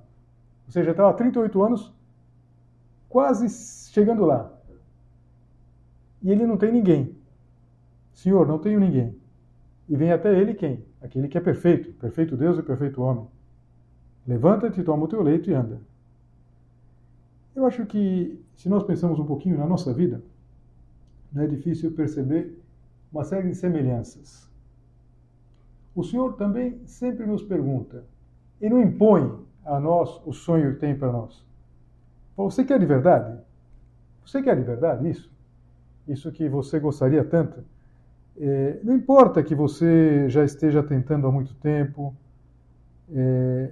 Ou 0.66 0.72
seja, 0.74 0.92
estava 0.92 1.12
há 1.12 1.14
38 1.14 1.64
anos 1.64 1.94
quase 3.08 3.48
chegando 3.94 4.26
lá. 4.26 4.52
E 6.22 6.30
ele 6.30 6.46
não 6.46 6.58
tem 6.58 6.70
ninguém. 6.70 7.16
Senhor, 8.12 8.46
não 8.46 8.60
tenho 8.60 8.78
ninguém. 8.78 9.16
E 9.88 9.96
vem 9.96 10.12
até 10.12 10.38
ele 10.38 10.54
quem? 10.54 10.84
Aquele 11.02 11.30
que 11.30 11.38
é 11.38 11.42
perfeito, 11.42 11.94
perfeito 11.94 12.36
Deus 12.36 12.58
e 12.58 12.62
perfeito 12.62 13.02
homem. 13.02 13.26
Levanta-te, 14.28 14.84
toma 14.84 15.06
o 15.06 15.08
teu 15.08 15.22
leito 15.22 15.50
e 15.50 15.54
anda. 15.54 15.80
Eu 17.56 17.66
acho 17.66 17.86
que, 17.86 18.38
se 18.54 18.68
nós 18.68 18.84
pensamos 18.84 19.18
um 19.18 19.26
pouquinho 19.26 19.58
na 19.58 19.66
nossa 19.66 19.94
vida, 19.94 20.22
não 21.32 21.44
é 21.44 21.48
difícil 21.48 21.94
perceber 21.94 22.57
uma 23.12 23.24
série 23.24 23.50
de 23.50 23.56
semelhanças. 23.56 24.50
O 25.96 26.04
Senhor 26.04 26.34
também 26.34 26.80
sempre 26.86 27.26
nos 27.26 27.42
pergunta 27.42 28.04
e 28.62 28.70
não 28.70 28.82
impõe 28.82 29.46
a 29.66 29.80
nós 29.80 30.22
o 30.26 30.34
sonho 30.34 30.74
que 30.74 30.80
tem 30.80 30.96
para 30.96 31.12
nós. 31.12 31.46
Você 32.36 32.64
quer 32.64 32.80
de 32.80 32.86
verdade? 32.86 33.40
Você 34.26 34.42
quer 34.42 34.56
de 34.56 34.62
verdade 34.62 35.10
isso? 35.10 35.32
Isso 36.08 36.32
que 36.32 36.48
você 36.48 36.80
gostaria 36.80 37.24
tanto? 37.24 37.64
É, 38.40 38.80
não 38.84 38.94
importa 38.96 39.42
que 39.42 39.56
você 39.56 40.30
já 40.30 40.44
esteja 40.44 40.84
tentando 40.84 41.26
há 41.26 41.32
muito 41.32 41.56
tempo. 41.56 42.16
É, 43.12 43.72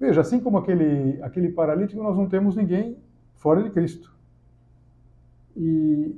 veja, 0.00 0.22
assim 0.22 0.40
como 0.40 0.56
aquele, 0.56 1.20
aquele 1.22 1.50
paralítico, 1.50 2.02
nós 2.02 2.16
não 2.16 2.26
temos 2.28 2.56
ninguém 2.56 2.96
fora 3.36 3.62
de 3.62 3.70
Cristo. 3.70 4.10
E, 5.54 6.16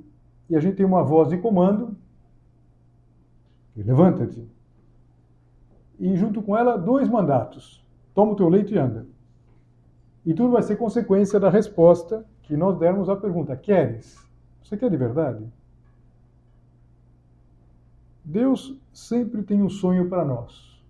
e 0.48 0.56
a 0.56 0.60
gente 0.60 0.76
tem 0.76 0.86
uma 0.86 1.02
voz 1.02 1.28
de 1.30 1.38
comando 1.38 1.96
levanta-te. 3.82 4.46
E 5.98 6.16
junto 6.16 6.42
com 6.42 6.56
ela, 6.56 6.76
dois 6.76 7.08
mandatos: 7.08 7.84
toma 8.14 8.32
o 8.32 8.36
teu 8.36 8.48
leito 8.48 8.72
e 8.72 8.78
anda. 8.78 9.06
E 10.24 10.34
tudo 10.34 10.52
vai 10.52 10.62
ser 10.62 10.76
consequência 10.76 11.40
da 11.40 11.50
resposta 11.50 12.24
que 12.42 12.56
nós 12.56 12.78
dermos 12.78 13.08
à 13.08 13.16
pergunta: 13.16 13.56
queres? 13.56 14.18
Você 14.62 14.76
quer 14.76 14.90
de 14.90 14.96
verdade? 14.96 15.44
Deus 18.24 18.78
sempre 18.92 19.42
tem 19.42 19.62
um 19.62 19.68
sonho 19.68 20.08
para 20.08 20.24
nós, 20.24 20.80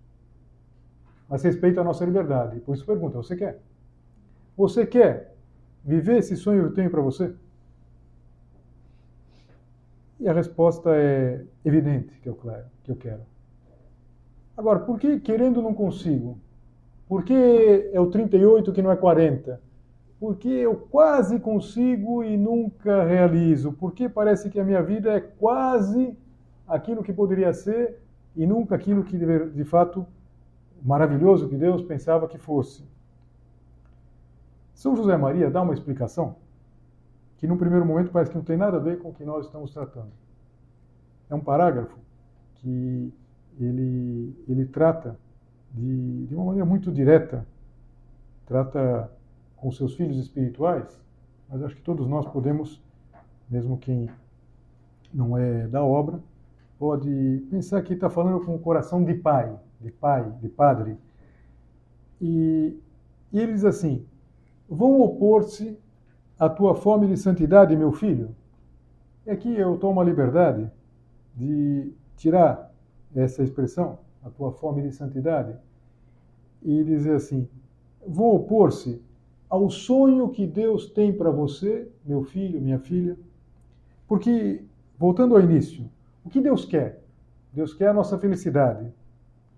mas 1.29 1.43
respeita 1.43 1.81
a 1.81 1.85
nossa 1.85 2.05
liberdade. 2.05 2.61
Por 2.61 2.75
isso 2.75 2.85
pergunta: 2.85 3.17
você 3.17 3.37
quer? 3.37 3.61
Você 4.57 4.87
quer 4.87 5.35
viver 5.85 6.19
esse 6.19 6.37
sonho 6.37 6.61
que 6.61 6.67
eu 6.69 6.75
tenho 6.75 6.91
para 6.91 7.01
você? 7.01 7.35
E 10.21 10.29
a 10.29 10.35
resposta 10.35 10.91
é 10.95 11.43
evidente 11.65 12.21
que 12.21 12.29
eu, 12.29 12.39
que 12.85 12.91
eu 12.91 12.97
quero. 12.97 13.23
Agora, 14.55 14.81
por 14.81 15.01
que 15.01 15.19
querendo 15.19 15.63
não 15.63 15.73
consigo? 15.73 16.39
Por 17.09 17.25
que 17.25 17.91
é 17.91 17.99
o 17.99 18.11
38 18.11 18.71
que 18.71 18.83
não 18.83 18.91
é 18.91 18.97
40? 18.97 19.59
Por 20.21 20.37
que 20.37 20.51
eu 20.51 20.77
quase 20.77 21.41
consigo 21.41 22.23
e 22.23 22.37
nunca 22.37 23.03
realizo? 23.03 23.73
Por 23.73 23.93
que 23.95 24.11
parece 24.11 24.51
que 24.51 24.61
a 24.61 24.65
minha 24.65 24.83
vida 24.83 25.11
é 25.15 25.21
quase 25.21 26.15
aquilo 26.69 27.03
que 27.03 27.15
poderia 27.15 27.55
ser 27.55 27.99
e 28.37 28.47
nunca 28.47 28.75
aquilo 28.75 29.03
que 29.03 29.17
de 29.17 29.65
fato 29.65 30.07
maravilhoso 30.83 31.49
que 31.49 31.57
Deus 31.57 31.81
pensava 31.81 32.29
que 32.29 32.37
fosse? 32.37 32.85
São 34.75 34.95
José 34.95 35.17
Maria 35.17 35.51
dá 35.51 35.63
uma 35.63 35.73
explicação 35.73 36.37
que 37.41 37.47
num 37.47 37.57
primeiro 37.57 37.87
momento 37.87 38.11
parece 38.11 38.31
que 38.31 38.37
não 38.37 38.45
tem 38.45 38.57
nada 38.59 38.77
a 38.77 38.81
ver 38.81 38.99
com 38.99 39.09
o 39.09 39.15
que 39.15 39.25
nós 39.25 39.47
estamos 39.47 39.73
tratando. 39.73 40.13
É 41.31 41.35
um 41.35 41.41
parágrafo 41.41 41.99
que 42.57 43.11
ele, 43.59 44.37
ele 44.47 44.67
trata 44.67 45.19
de, 45.73 46.27
de 46.27 46.35
uma 46.35 46.45
maneira 46.45 46.67
muito 46.67 46.93
direta, 46.93 47.47
trata 48.45 49.11
com 49.57 49.73
seus 49.73 49.95
filhos 49.95 50.19
espirituais, 50.19 51.01
mas 51.49 51.63
acho 51.63 51.77
que 51.77 51.83
todos 51.83 52.07
nós 52.07 52.27
podemos, 52.27 52.79
mesmo 53.49 53.79
quem 53.79 54.11
não 55.13 55.39
é 55.39 55.67
da 55.67 55.83
obra, 55.83 56.21
pode 56.79 57.43
pensar 57.51 57.81
que 57.83 57.95
está 57.95 58.11
falando 58.11 58.45
com 58.45 58.55
o 58.55 58.59
coração 58.59 59.03
de 59.03 59.15
pai, 59.15 59.59
de 59.81 59.91
pai, 59.91 60.31
de 60.43 60.49
padre. 60.51 60.99
E, 62.21 62.79
e 63.33 63.41
ele 63.41 63.55
diz 63.55 63.65
assim: 63.65 64.05
vão 64.69 65.01
opor-se 65.01 65.79
a 66.41 66.49
tua 66.49 66.75
fome 66.75 67.07
de 67.07 67.19
santidade, 67.19 67.77
meu 67.77 67.93
filho. 67.93 68.35
E 69.27 69.31
aqui 69.31 69.55
eu 69.55 69.77
tomo 69.77 70.01
a 70.01 70.05
liberdade 70.05 70.71
de 71.37 71.93
tirar 72.17 72.73
essa 73.15 73.43
expressão, 73.43 73.99
a 74.25 74.31
tua 74.31 74.51
fome 74.51 74.81
de 74.81 74.91
santidade, 74.91 75.55
e 76.63 76.83
dizer 76.83 77.17
assim: 77.17 77.47
vão 78.07 78.35
opor-se 78.35 79.03
ao 79.51 79.69
sonho 79.69 80.31
que 80.31 80.47
Deus 80.47 80.87
tem 80.87 81.13
para 81.13 81.31
você, 81.31 81.87
meu 82.07 82.25
filho, 82.25 82.59
minha 82.59 82.79
filha. 82.79 83.19
Porque, 84.09 84.65
voltando 84.99 85.35
ao 85.35 85.43
início, 85.43 85.91
o 86.25 86.31
que 86.31 86.41
Deus 86.41 86.65
quer? 86.65 87.03
Deus 87.53 87.75
quer 87.75 87.89
a 87.89 87.95
nossa 87.95 88.17
felicidade, 88.19 88.91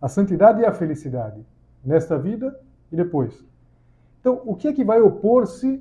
a 0.01 0.09
santidade 0.09 0.61
e 0.61 0.67
a 0.67 0.73
felicidade, 0.73 1.47
nesta 1.85 2.19
vida 2.19 2.59
e 2.91 2.97
depois. 2.97 3.45
Então, 4.21 4.43
o 4.45 4.57
que 4.57 4.67
é 4.67 4.73
que 4.73 4.85
vai 4.85 5.01
opor-se 5.01 5.81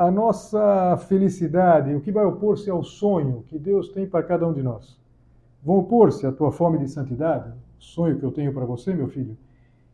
à 0.00 0.10
nossa 0.10 0.96
felicidade? 0.96 1.94
O 1.94 2.00
que 2.00 2.10
vai 2.10 2.24
opor-se 2.24 2.70
ao 2.70 2.82
sonho 2.82 3.44
que 3.46 3.58
Deus 3.58 3.90
tem 3.90 4.06
para 4.06 4.22
cada 4.22 4.48
um 4.48 4.52
de 4.54 4.62
nós? 4.62 4.98
Vão 5.62 5.76
opor-se 5.76 6.26
à 6.26 6.32
tua 6.32 6.50
fome 6.50 6.78
de 6.78 6.88
santidade, 6.88 7.52
sonho 7.78 8.18
que 8.18 8.24
eu 8.24 8.32
tenho 8.32 8.50
para 8.54 8.64
você, 8.64 8.94
meu 8.94 9.08
filho? 9.08 9.36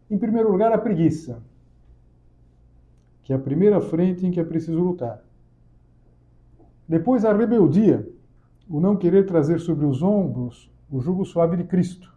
Em 0.09 0.17
primeiro 0.17 0.49
lugar, 0.49 0.73
a 0.73 0.79
preguiça 0.79 1.43
que 3.25 3.33
é 3.33 3.37
a 3.37 3.41
primeira 3.41 3.81
frente 3.81 4.25
em 4.25 4.31
que 4.31 4.39
é 4.39 4.45
preciso 4.45 4.79
lutar. 4.79 5.21
Depois, 6.89 7.25
a 7.25 7.33
rebeldia, 7.33 8.09
o 8.71 8.79
não 8.79 8.97
querer 8.97 9.27
trazer 9.27 9.59
sobre 9.59 9.85
os 9.85 10.05
ombros 10.05 10.73
o 10.89 11.01
jugo 11.01 11.25
suave 11.25 11.57
de 11.57 11.65
Cristo. 11.65 12.15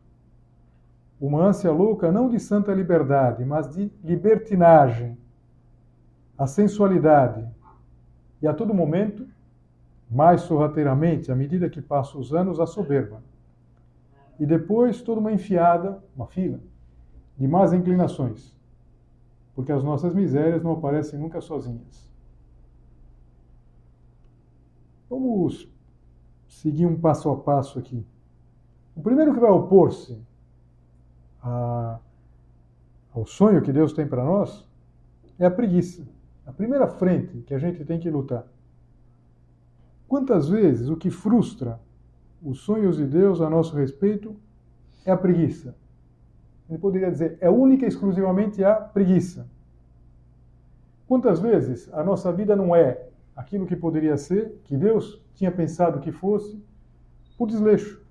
Uma 1.20 1.44
ânsia 1.44 1.72
louca 1.72 2.12
não 2.12 2.30
de 2.30 2.40
santa 2.40 2.72
liberdade, 2.72 3.44
mas 3.44 3.68
de 3.68 3.92
libertinagem, 4.04 5.18
a 6.38 6.46
sensualidade 6.46 7.50
e 8.42 8.48
a 8.48 8.54
todo 8.54 8.74
momento, 8.74 9.28
mais 10.10 10.42
sorrateiramente, 10.42 11.32
à 11.32 11.36
medida 11.36 11.70
que 11.70 11.82
passam 11.82 12.20
os 12.20 12.34
anos, 12.34 12.60
a 12.60 12.66
soberba. 12.66 13.22
E 14.40 14.46
depois 14.46 15.02
toda 15.02 15.20
uma 15.20 15.32
enfiada, 15.32 16.02
uma 16.16 16.28
fila, 16.28 16.60
de 17.38 17.48
más 17.48 17.74
inclinações 17.74 18.58
porque 19.60 19.74
as 19.74 19.84
nossas 19.84 20.14
misérias 20.14 20.64
não 20.64 20.72
aparecem 20.72 21.20
nunca 21.20 21.42
sozinhas. 21.42 22.10
Vamos 25.10 25.70
seguir 26.48 26.86
um 26.86 26.98
passo 26.98 27.30
a 27.30 27.36
passo 27.36 27.78
aqui. 27.78 28.08
O 28.96 29.02
primeiro 29.02 29.34
que 29.34 29.40
vai 29.42 29.52
opor-se 29.52 30.18
ao 31.42 33.26
sonho 33.26 33.62
que 33.62 33.74
Deus 33.74 33.92
tem 33.92 34.08
para 34.08 34.24
nós 34.24 34.66
é 35.38 35.46
a 35.46 35.52
preguiça. 35.52 36.08
A 36.50 36.52
primeira 36.52 36.88
frente 36.88 37.44
que 37.44 37.54
a 37.54 37.60
gente 37.60 37.86
tem 37.86 38.00
que 38.00 38.10
lutar. 38.10 38.44
Quantas 40.08 40.50
vezes 40.50 40.90
o 40.90 40.98
que 40.98 41.12
frustra 41.12 41.80
os 42.42 42.62
sonhos 42.62 42.98
de 42.98 43.06
Deus 43.06 43.40
a 43.40 43.48
nosso 43.48 43.76
respeito 43.76 44.36
é 45.06 45.12
a 45.12 45.18
preguiça? 45.18 45.76
Ele 46.68 46.80
poderia 46.80 47.12
dizer, 47.12 47.38
é 47.40 47.52
única 47.52 47.86
e 47.86 47.88
exclusivamente 47.88 48.64
a 48.64 48.74
preguiça. 48.74 49.48
Quantas 51.08 51.40
vezes 51.40 51.88
a 51.94 52.04
nossa 52.04 52.34
vida 52.34 52.56
não 52.56 52.76
é 52.76 53.08
aquilo 53.36 53.68
que 53.68 53.76
poderia 53.76 54.18
ser, 54.18 54.60
que 54.64 54.76
Deus 54.76 55.22
tinha 55.36 55.52
pensado 55.52 56.00
que 56.00 56.12
fosse, 56.12 56.60
por 57.38 57.48
desleixo? 57.48 58.04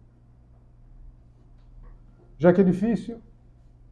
Já 2.39 2.53
que 2.53 2.61
é 2.61 2.65
difícil, 2.65 3.19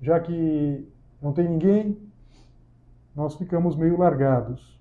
já 0.01 0.21
que 0.21 0.87
não 1.21 1.33
tem 1.33 1.49
ninguém, 1.49 2.06
nós 3.17 3.35
ficamos 3.35 3.75
meio 3.75 3.99
largados. 3.99 4.79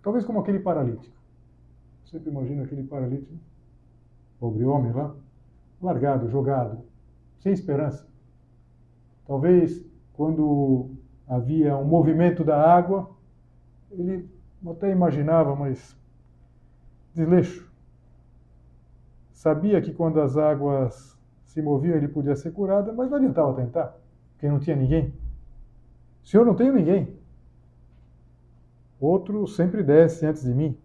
Talvez 0.00 0.24
como 0.24 0.38
aquele 0.38 0.60
paralítico. 0.60 1.16
Sempre 2.04 2.30
imagino 2.30 2.62
aquele 2.62 2.84
paralítico, 2.84 3.34
pobre 4.38 4.64
homem 4.64 4.92
lá, 4.92 5.14
largado, 5.82 6.28
jogado, 6.28 6.82
sem 7.40 7.52
esperança. 7.52 8.08
Talvez 9.26 9.84
quando 10.14 10.90
havia 11.28 11.76
um 11.76 11.84
movimento 11.84 12.44
da 12.44 12.60
água, 12.60 13.10
ele 13.90 14.28
até 14.66 14.90
imaginava, 14.90 15.54
mas 15.54 15.96
desleixo. 17.14 17.70
Sabia 19.32 19.80
que 19.80 19.92
quando 19.92 20.20
as 20.20 20.36
águas 20.36 21.18
se 21.46 21.60
moviam 21.60 21.96
ele 21.96 22.08
podia 22.08 22.36
ser 22.36 22.52
curado, 22.52 22.92
mas 22.92 23.10
não 23.10 23.16
adiantava 23.16 23.54
tentar, 23.54 23.96
porque 24.32 24.48
não 24.48 24.60
tinha 24.60 24.76
ninguém. 24.76 25.12
Senhor, 26.30 26.46
não 26.46 26.54
tenho 26.54 26.72
ninguém. 26.72 27.08
Outro 29.00 29.48
sempre 29.48 29.82
desce 29.82 30.24
antes 30.24 30.44
de 30.44 30.54
mim. 30.54 30.78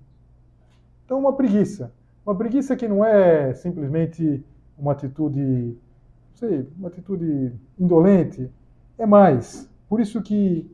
Então, 1.05 1.19
uma 1.19 1.33
preguiça. 1.33 1.93
Uma 2.25 2.35
preguiça 2.35 2.75
que 2.75 2.87
não 2.87 3.05
é 3.05 3.53
simplesmente 3.53 4.43
uma 4.75 4.93
atitude, 4.93 5.39
não 5.39 6.35
sei, 6.35 6.67
uma 6.75 6.87
atitude 6.87 7.53
indolente, 7.77 8.51
é 8.97 9.05
mais. 9.05 9.69
Por 9.87 9.99
isso 9.99 10.19
que, 10.23 10.67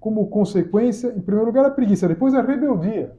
como 0.00 0.26
consequência, 0.28 1.08
em 1.08 1.20
primeiro 1.20 1.44
lugar 1.44 1.66
a 1.66 1.70
preguiça, 1.70 2.08
depois 2.08 2.32
a 2.32 2.40
rebeldia. 2.40 3.14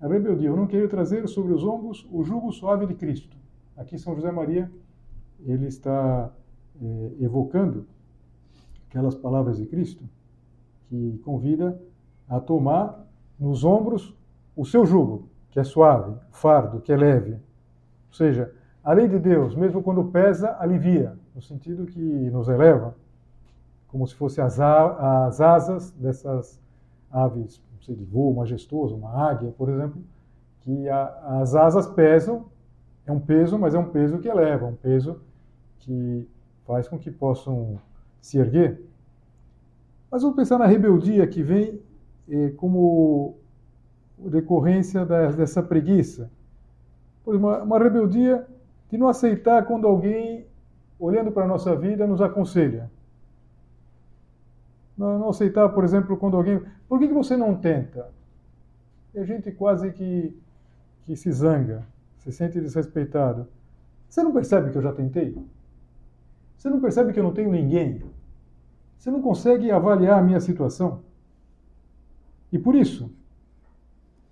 A 0.00 0.06
rebeldia, 0.06 0.50
eu 0.50 0.56
não 0.56 0.68
queria 0.68 0.88
trazer 0.88 1.26
sobre 1.26 1.52
os 1.52 1.64
ombros 1.64 2.08
o 2.12 2.22
jugo 2.22 2.52
suave 2.52 2.86
de 2.86 2.94
Cristo. 2.94 3.36
Aqui 3.76 3.98
São 3.98 4.14
José 4.14 4.30
Maria, 4.30 4.70
ele 5.44 5.66
está 5.66 6.32
é, 6.80 7.10
evocando 7.18 7.84
aquelas 8.94 9.16
palavras 9.16 9.56
de 9.56 9.66
Cristo 9.66 10.04
que 10.88 11.20
convida 11.24 11.76
a 12.28 12.38
tomar 12.38 13.04
nos 13.38 13.64
ombros 13.64 14.14
o 14.54 14.64
seu 14.64 14.86
jugo, 14.86 15.28
que 15.50 15.58
é 15.58 15.64
suave, 15.64 16.14
fardo, 16.30 16.80
que 16.80 16.92
é 16.92 16.96
leve. 16.96 17.32
Ou 17.32 18.12
seja, 18.12 18.54
a 18.84 18.92
lei 18.92 19.08
de 19.08 19.18
Deus, 19.18 19.56
mesmo 19.56 19.82
quando 19.82 20.04
pesa, 20.04 20.56
alivia, 20.60 21.18
no 21.34 21.42
sentido 21.42 21.86
que 21.86 21.98
nos 22.30 22.48
eleva 22.48 22.94
como 23.88 24.06
se 24.06 24.14
fossem 24.14 24.42
as, 24.42 24.60
as 24.60 25.40
asas 25.40 25.90
dessas 25.92 26.60
aves, 27.10 27.60
não 27.72 27.80
sei, 27.80 27.96
de 27.96 28.04
voo 28.04 28.32
majestoso, 28.32 28.94
uma 28.94 29.10
águia, 29.10 29.52
por 29.58 29.68
exemplo, 29.68 30.00
que 30.60 30.88
a, 30.88 31.40
as 31.40 31.56
asas 31.56 31.88
pesam, 31.88 32.46
é 33.04 33.10
um 33.10 33.20
peso, 33.20 33.58
mas 33.58 33.74
é 33.74 33.78
um 33.78 33.90
peso 33.90 34.18
que 34.18 34.28
eleva, 34.28 34.66
um 34.66 34.76
peso 34.76 35.20
que 35.78 36.28
faz 36.64 36.88
com 36.88 36.98
que 36.98 37.10
possam 37.10 37.78
se 38.24 38.38
erguer. 38.38 38.80
Mas 40.10 40.22
vamos 40.22 40.34
pensar 40.34 40.56
na 40.56 40.64
rebeldia 40.64 41.26
que 41.26 41.42
vem 41.42 41.78
eh, 42.26 42.54
como 42.56 43.36
decorrência 44.16 45.04
da, 45.04 45.30
dessa 45.30 45.62
preguiça. 45.62 46.30
Uma, 47.26 47.62
uma 47.62 47.78
rebeldia 47.78 48.46
de 48.90 48.96
não 48.96 49.08
aceitar 49.08 49.66
quando 49.66 49.86
alguém, 49.86 50.46
olhando 50.98 51.30
para 51.32 51.44
a 51.44 51.46
nossa 51.46 51.76
vida, 51.76 52.06
nos 52.06 52.22
aconselha. 52.22 52.90
Não, 54.96 55.18
não 55.18 55.28
aceitar, 55.28 55.68
por 55.68 55.84
exemplo, 55.84 56.16
quando 56.16 56.38
alguém. 56.38 56.62
Por 56.88 56.98
que, 56.98 57.08
que 57.08 57.14
você 57.14 57.36
não 57.36 57.54
tenta? 57.54 58.08
E 59.14 59.18
a 59.18 59.24
gente 59.26 59.52
quase 59.52 59.92
que, 59.92 60.34
que 61.04 61.14
se 61.14 61.30
zanga, 61.30 61.84
se 62.20 62.32
sente 62.32 62.58
desrespeitado. 62.58 63.46
Você 64.08 64.22
não 64.22 64.32
percebe 64.32 64.70
que 64.70 64.78
eu 64.78 64.82
já 64.82 64.94
tentei? 64.94 65.36
Você 66.56 66.70
não 66.70 66.80
percebe 66.80 67.12
que 67.12 67.20
eu 67.20 67.24
não 67.24 67.34
tenho 67.34 67.50
ninguém? 67.50 68.13
Você 69.04 69.10
não 69.10 69.20
consegue 69.20 69.70
avaliar 69.70 70.18
a 70.18 70.22
minha 70.22 70.40
situação? 70.40 71.02
E 72.50 72.58
por 72.58 72.74
isso, 72.74 73.12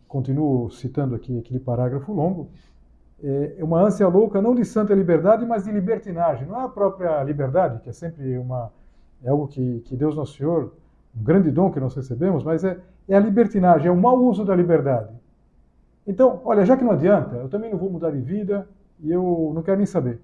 continuo 0.08 0.70
citando 0.70 1.14
aqui 1.14 1.38
aquele 1.38 1.60
parágrafo 1.60 2.10
longo, 2.10 2.48
é 3.22 3.62
uma 3.62 3.82
ânsia 3.82 4.08
louca 4.08 4.40
não 4.40 4.54
de 4.54 4.64
santa 4.64 4.94
liberdade, 4.94 5.44
mas 5.44 5.64
de 5.64 5.70
libertinagem. 5.70 6.48
Não 6.48 6.58
é 6.58 6.64
a 6.64 6.70
própria 6.70 7.22
liberdade, 7.22 7.82
que 7.82 7.90
é 7.90 7.92
sempre 7.92 8.38
uma 8.38 8.72
é 9.22 9.28
algo 9.28 9.46
que, 9.46 9.80
que 9.80 9.94
Deus 9.94 10.16
Nosso 10.16 10.38
Senhor, 10.38 10.72
um 11.14 11.22
grande 11.22 11.50
dom 11.50 11.70
que 11.70 11.78
nós 11.78 11.94
recebemos, 11.94 12.42
mas 12.42 12.64
é, 12.64 12.80
é 13.06 13.14
a 13.14 13.20
libertinagem, 13.20 13.88
é 13.88 13.90
o 13.90 13.96
mau 14.00 14.24
uso 14.24 14.42
da 14.42 14.56
liberdade. 14.56 15.14
Então, 16.06 16.40
olha, 16.46 16.64
já 16.64 16.78
que 16.78 16.82
não 16.82 16.92
adianta, 16.92 17.36
eu 17.36 17.48
também 17.50 17.70
não 17.70 17.78
vou 17.78 17.90
mudar 17.90 18.10
de 18.10 18.22
vida 18.22 18.66
e 19.00 19.12
eu 19.12 19.52
não 19.54 19.62
quero 19.62 19.76
nem 19.76 19.86
saber. 19.86 20.18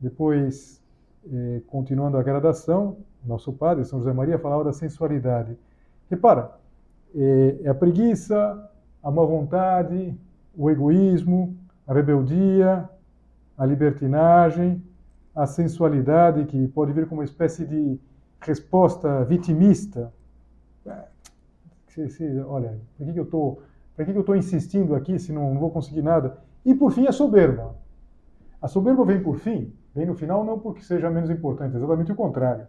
Depois, 0.00 0.81
eh, 1.30 1.62
continuando 1.66 2.16
a 2.16 2.22
gradação, 2.22 2.96
nosso 3.24 3.52
padre, 3.52 3.84
São 3.84 3.98
José 3.98 4.12
Maria, 4.12 4.38
falava 4.38 4.64
da 4.64 4.72
sensualidade. 4.72 5.56
Repara, 6.10 6.52
é, 7.14 7.68
a 7.68 7.74
preguiça, 7.74 8.70
a 9.02 9.10
má 9.10 9.24
vontade, 9.24 10.14
o 10.56 10.70
egoísmo, 10.70 11.56
a 11.86 11.94
rebeldia, 11.94 12.88
a 13.56 13.66
libertinagem, 13.66 14.82
a 15.34 15.46
sensualidade, 15.46 16.44
que 16.44 16.68
pode 16.68 16.92
vir 16.92 17.06
como 17.06 17.20
uma 17.20 17.24
espécie 17.24 17.64
de 17.64 17.98
resposta 18.40 19.24
vitimista. 19.24 20.12
Olha, 22.46 22.78
por 22.96 23.06
que, 23.06 23.18
eu 23.18 23.24
estou 23.24 23.62
por 23.94 24.04
que, 24.04 24.10
eu 24.10 24.20
estou 24.20 24.36
insistindo 24.36 24.94
aqui 24.94 25.18
se 25.18 25.32
não 25.32 25.58
vou 25.58 25.70
conseguir 25.70 26.02
nada? 26.02 26.38
E 26.64 26.74
por 26.74 26.92
fim, 26.92 27.06
a 27.06 27.12
soberba. 27.12 27.74
A 28.60 28.68
soberba 28.68 29.04
vem 29.04 29.22
por 29.22 29.38
fim, 29.38 29.72
vem 29.94 30.06
no 30.06 30.14
final 30.14 30.44
não 30.44 30.58
porque 30.58 30.82
seja 30.82 31.10
menos 31.10 31.30
importante, 31.30 31.76
exatamente 31.76 32.12
o 32.12 32.16
contrário. 32.16 32.66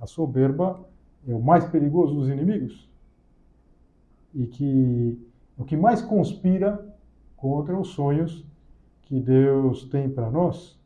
A 0.00 0.06
soberba 0.06 0.80
é 1.26 1.34
o 1.34 1.40
mais 1.40 1.64
perigoso 1.64 2.14
dos 2.14 2.28
inimigos 2.28 2.90
e 4.34 4.46
que 4.46 5.18
o 5.56 5.64
que 5.64 5.76
mais 5.76 6.02
conspira 6.02 6.84
contra 7.36 7.78
os 7.78 7.88
sonhos 7.88 8.44
que 9.02 9.20
Deus 9.20 9.84
tem 9.84 10.08
para 10.08 10.30
nós 10.30 10.80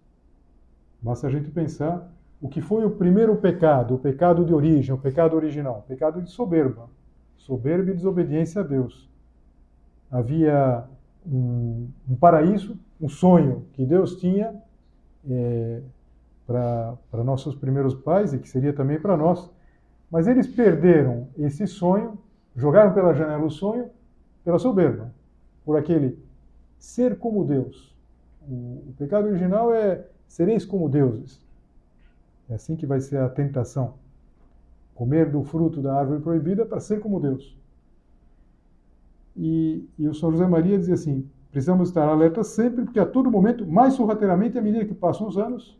Basta 1.01 1.27
a 1.27 1.31
gente 1.31 1.51
pensar 1.51 2.11
o 2.41 2.49
que 2.49 2.61
foi 2.61 2.85
o 2.85 2.91
primeiro 2.91 3.37
pecado, 3.37 3.95
o 3.95 3.99
pecado 3.99 4.45
de 4.45 4.53
origem, 4.53 4.95
o 4.95 4.99
pecado 4.99 5.37
original, 5.37 5.85
o 5.85 5.89
pecado 5.89 6.21
de 6.21 6.31
soberba, 6.31 6.91
soberba 7.37 7.91
e 7.91 7.95
desobediência 7.95 8.61
a 8.61 8.65
Deus. 8.65 9.09
Havia 10.11 10.85
um, 11.25 11.89
um 12.09 12.17
paraíso, 12.17 12.77
um 13.01 13.09
sonho 13.09 13.67
que 13.73 13.85
Deus 13.85 14.17
tinha 14.17 14.55
é, 15.29 15.83
para 16.47 17.25
nossos 17.25 17.55
primeiros 17.55 17.95
pais 17.95 18.33
e 18.33 18.39
que 18.39 18.49
seria 18.49 18.73
também 18.73 19.01
para 19.01 19.17
nós, 19.17 19.51
mas 20.11 20.27
eles 20.27 20.47
perderam 20.47 21.29
esse 21.37 21.67
sonho, 21.67 22.19
jogaram 22.55 22.95
pela 22.95 23.13
janela 23.13 23.45
o 23.45 23.51
sonho 23.51 23.91
pela 24.45 24.61
soberba, 24.61 25.13
por 25.65 25.77
aquele 25.77 26.17
ser 26.79 27.19
como 27.19 27.45
Deus. 27.45 27.93
O, 28.49 28.85
o 28.89 28.95
pecado 28.97 29.27
original 29.27 29.75
é 29.75 30.07
sereis 30.29 30.65
como 30.65 30.89
deuses. 30.89 31.45
É 32.49 32.55
assim 32.55 32.77
que 32.77 32.87
vai 32.87 33.01
ser 33.01 33.19
a 33.19 33.29
tentação. 33.29 33.95
Comer 34.95 35.29
do 35.31 35.43
fruto 35.43 35.83
da 35.83 35.99
árvore 35.99 36.23
proibida 36.23 36.65
para 36.65 36.79
ser 36.79 37.01
como 37.01 37.19
Deus. 37.19 37.59
E, 39.37 39.85
e 39.99 40.07
o 40.07 40.15
São 40.15 40.31
José 40.31 40.47
Maria 40.47 40.79
dizia 40.79 40.95
assim: 40.95 41.29
precisamos 41.51 41.89
estar 41.89 42.09
alertas 42.09 42.49
sempre, 42.49 42.85
porque 42.85 43.01
a 43.01 43.07
todo 43.07 43.31
momento, 43.31 43.67
mais 43.67 43.95
sorrateiramente, 43.95 44.59
à 44.59 44.63
medida 44.63 44.85
que 44.85 44.95
passam 44.95 45.27
os 45.27 45.39
anos, 45.39 45.79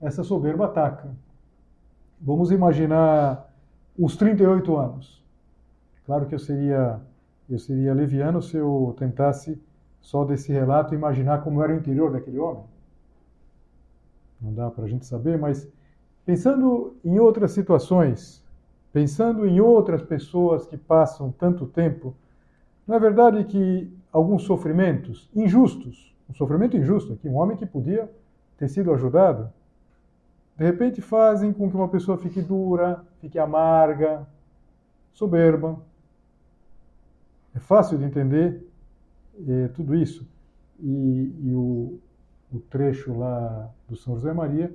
essa 0.00 0.22
soberba 0.22 0.66
ataca. 0.66 1.08
Vamos 2.20 2.50
imaginar 2.50 3.52
os 3.98 4.16
38 4.16 4.76
anos. 4.76 5.24
Claro 6.04 6.26
que 6.26 6.34
eu 6.34 6.38
seria, 6.38 7.00
eu 7.48 7.58
seria 7.58 7.94
leviano 7.94 8.42
se 8.42 8.56
eu 8.56 8.94
tentasse, 8.98 9.60
só 10.00 10.24
desse 10.24 10.52
relato, 10.52 10.94
imaginar 10.94 11.42
como 11.42 11.62
era 11.62 11.72
o 11.72 11.76
interior 11.76 12.12
daquele 12.12 12.38
homem. 12.38 12.64
Não 14.40 14.52
dá 14.52 14.70
para 14.70 14.84
a 14.84 14.88
gente 14.88 15.04
saber, 15.04 15.38
mas 15.38 15.68
pensando 16.24 16.96
em 17.04 17.18
outras 17.18 17.52
situações, 17.52 18.44
pensando 18.92 19.46
em 19.46 19.60
outras 19.60 20.02
pessoas 20.02 20.66
que 20.66 20.76
passam 20.76 21.32
tanto 21.32 21.66
tempo, 21.66 22.14
não 22.86 22.94
é 22.94 23.00
verdade 23.00 23.44
que 23.44 23.92
alguns 24.16 24.44
sofrimentos 24.44 25.28
injustos, 25.34 26.16
um 26.28 26.32
sofrimento 26.32 26.74
injusto 26.74 27.12
aqui, 27.12 27.28
um 27.28 27.36
homem 27.36 27.54
que 27.54 27.66
podia 27.66 28.10
ter 28.56 28.66
sido 28.66 28.90
ajudado, 28.94 29.52
de 30.56 30.64
repente 30.64 31.02
fazem 31.02 31.52
com 31.52 31.68
que 31.68 31.76
uma 31.76 31.88
pessoa 31.88 32.16
fique 32.16 32.40
dura, 32.40 33.04
fique 33.20 33.38
amarga, 33.38 34.26
soberba. 35.12 35.78
É 37.54 37.58
fácil 37.58 37.98
de 37.98 38.04
entender 38.04 38.66
é, 39.46 39.68
tudo 39.68 39.94
isso. 39.94 40.26
E, 40.80 41.34
e 41.42 41.52
o, 41.52 41.98
o 42.50 42.58
trecho 42.70 43.18
lá 43.18 43.70
do 43.86 43.96
São 43.96 44.14
José 44.14 44.32
Maria 44.32 44.74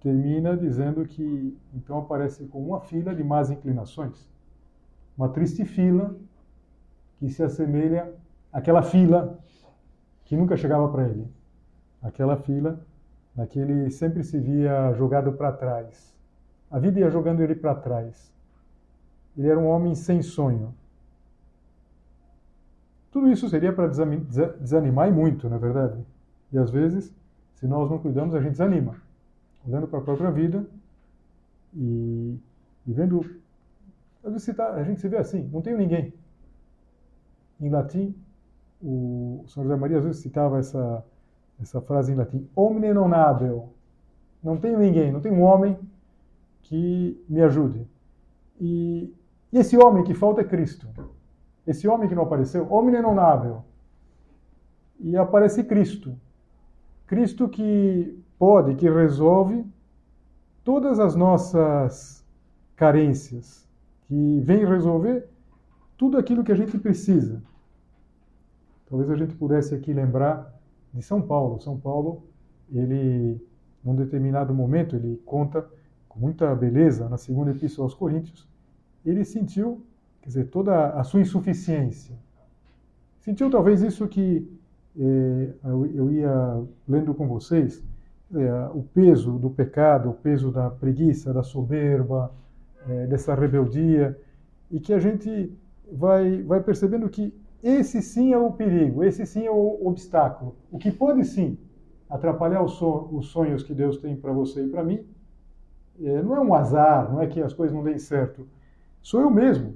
termina 0.00 0.56
dizendo 0.56 1.04
que 1.04 1.54
então 1.74 1.98
aparece 1.98 2.46
com 2.46 2.64
uma 2.64 2.80
fila 2.80 3.14
de 3.14 3.22
más 3.22 3.50
inclinações, 3.50 4.26
uma 5.18 5.28
triste 5.28 5.66
fila 5.66 6.16
que 7.18 7.28
se 7.28 7.42
assemelha 7.42 8.10
àquela 8.52 8.82
fila 8.82 9.38
que 10.24 10.36
nunca 10.36 10.56
chegava 10.56 10.88
para 10.88 11.08
ele, 11.08 11.26
aquela 12.02 12.36
fila 12.36 12.80
naquele 13.34 13.90
sempre 13.90 14.24
se 14.24 14.38
via 14.38 14.92
jogado 14.94 15.32
para 15.32 15.52
trás. 15.52 16.14
A 16.70 16.78
vida 16.78 17.00
ia 17.00 17.10
jogando 17.10 17.40
ele 17.40 17.54
para 17.54 17.74
trás. 17.74 18.32
Ele 19.36 19.48
era 19.48 19.58
um 19.58 19.68
homem 19.68 19.94
sem 19.94 20.20
sonho. 20.20 20.74
Tudo 23.10 23.28
isso 23.30 23.48
seria 23.48 23.72
para 23.72 23.86
desanimar 23.86 25.08
e 25.08 25.12
muito, 25.12 25.48
na 25.48 25.56
é 25.56 25.58
verdade. 25.58 26.04
E 26.52 26.58
às 26.58 26.70
vezes, 26.70 27.14
se 27.54 27.66
nós 27.66 27.88
não 27.90 27.98
cuidamos, 27.98 28.34
a 28.34 28.40
gente 28.40 28.52
desanima. 28.52 28.96
Olhando 29.66 29.86
para 29.86 29.98
a 29.98 30.02
própria 30.02 30.30
vida 30.30 30.66
e, 31.74 32.36
e 32.86 32.92
vendo. 32.92 33.20
Às 34.24 34.32
vezes 34.32 34.56
tá, 34.56 34.74
a 34.74 34.82
gente 34.82 35.00
se 35.00 35.08
vê 35.08 35.16
assim, 35.16 35.48
não 35.52 35.62
tenho 35.62 35.78
ninguém. 35.78 36.12
Em 37.60 37.70
latim, 37.70 38.14
o 38.82 39.44
São 39.48 39.62
José 39.62 39.76
Maria 39.76 40.00
vezes 40.00 40.22
citava 40.22 40.58
essa 40.58 41.04
essa 41.60 41.80
frase 41.80 42.12
em 42.12 42.14
latim, 42.14 42.48
omne 42.54 42.92
non 42.92 43.12
habeo. 43.12 43.70
Não 44.42 44.56
tenho 44.56 44.78
ninguém, 44.78 45.10
não 45.10 45.20
tenho 45.20 45.34
um 45.34 45.42
homem 45.42 45.76
que 46.62 47.20
me 47.28 47.42
ajude. 47.42 47.86
E, 48.60 49.12
e 49.52 49.58
esse 49.58 49.76
homem 49.76 50.04
que 50.04 50.14
falta 50.14 50.40
é 50.40 50.44
Cristo. 50.44 50.86
Esse 51.66 51.88
homem 51.88 52.08
que 52.08 52.14
não 52.14 52.22
apareceu, 52.22 52.70
omne 52.72 53.00
non 53.00 53.18
habeo. 53.18 53.64
E 55.00 55.16
aparece 55.16 55.64
Cristo. 55.64 56.16
Cristo 57.06 57.48
que 57.48 58.22
pode, 58.38 58.76
que 58.76 58.88
resolve 58.88 59.64
todas 60.62 61.00
as 61.00 61.16
nossas 61.16 62.24
carências, 62.76 63.66
que 64.02 64.40
vem 64.40 64.64
resolver 64.64 65.28
tudo 65.96 66.16
aquilo 66.18 66.44
que 66.44 66.52
a 66.52 66.56
gente 66.56 66.78
precisa. 66.78 67.42
Talvez 68.88 69.10
a 69.10 69.16
gente 69.16 69.34
pudesse 69.34 69.74
aqui 69.74 69.92
lembrar 69.92 70.54
de 70.92 71.02
São 71.02 71.20
Paulo. 71.20 71.60
São 71.60 71.78
Paulo, 71.78 72.22
ele, 72.72 73.40
num 73.84 73.94
determinado 73.94 74.54
momento, 74.54 74.96
ele 74.96 75.20
conta 75.24 75.66
com 76.08 76.18
muita 76.18 76.54
beleza 76.54 77.08
na 77.08 77.16
segunda 77.16 77.50
epístola 77.50 77.86
aos 77.86 77.94
Coríntios, 77.94 78.48
ele 79.04 79.24
sentiu, 79.24 79.82
quer 80.22 80.28
dizer, 80.28 80.44
toda 80.48 80.90
a 80.90 81.04
sua 81.04 81.20
insuficiência. 81.20 82.16
Sentiu 83.20 83.50
talvez 83.50 83.82
isso 83.82 84.06
que 84.08 84.50
eh, 84.98 85.54
eu, 85.64 86.10
ia 86.10 86.62
lendo 86.88 87.14
com 87.14 87.28
vocês, 87.28 87.84
o 88.74 88.82
peso 88.82 89.38
do 89.38 89.48
pecado, 89.48 90.10
o 90.10 90.14
peso 90.14 90.50
da 90.50 90.68
preguiça, 90.68 91.32
da 91.32 91.42
soberba, 91.42 92.30
eh, 92.86 93.06
dessa 93.06 93.34
rebeldia, 93.34 94.18
e 94.70 94.78
que 94.78 94.92
a 94.92 94.98
gente 94.98 95.52
vai, 95.90 96.42
vai 96.42 96.62
percebendo 96.62 97.08
que 97.08 97.32
esse 97.62 98.00
sim 98.00 98.32
é 98.32 98.38
o 98.38 98.52
perigo, 98.52 99.02
esse 99.02 99.26
sim 99.26 99.46
é 99.46 99.50
o 99.50 99.86
obstáculo. 99.86 100.56
O 100.70 100.78
que 100.78 100.90
pode 100.90 101.24
sim 101.24 101.58
atrapalhar 102.08 102.62
os 102.62 103.26
sonhos 103.26 103.62
que 103.62 103.74
Deus 103.74 103.98
tem 103.98 104.16
para 104.16 104.32
você 104.32 104.64
e 104.64 104.68
para 104.68 104.82
mim, 104.82 105.04
é, 106.00 106.22
não 106.22 106.36
é 106.36 106.40
um 106.40 106.54
azar, 106.54 107.10
não 107.12 107.20
é 107.20 107.26
que 107.26 107.42
as 107.42 107.52
coisas 107.52 107.74
não 107.74 107.82
deem 107.82 107.98
certo. 107.98 108.46
Sou 109.02 109.20
eu 109.20 109.30
mesmo. 109.30 109.74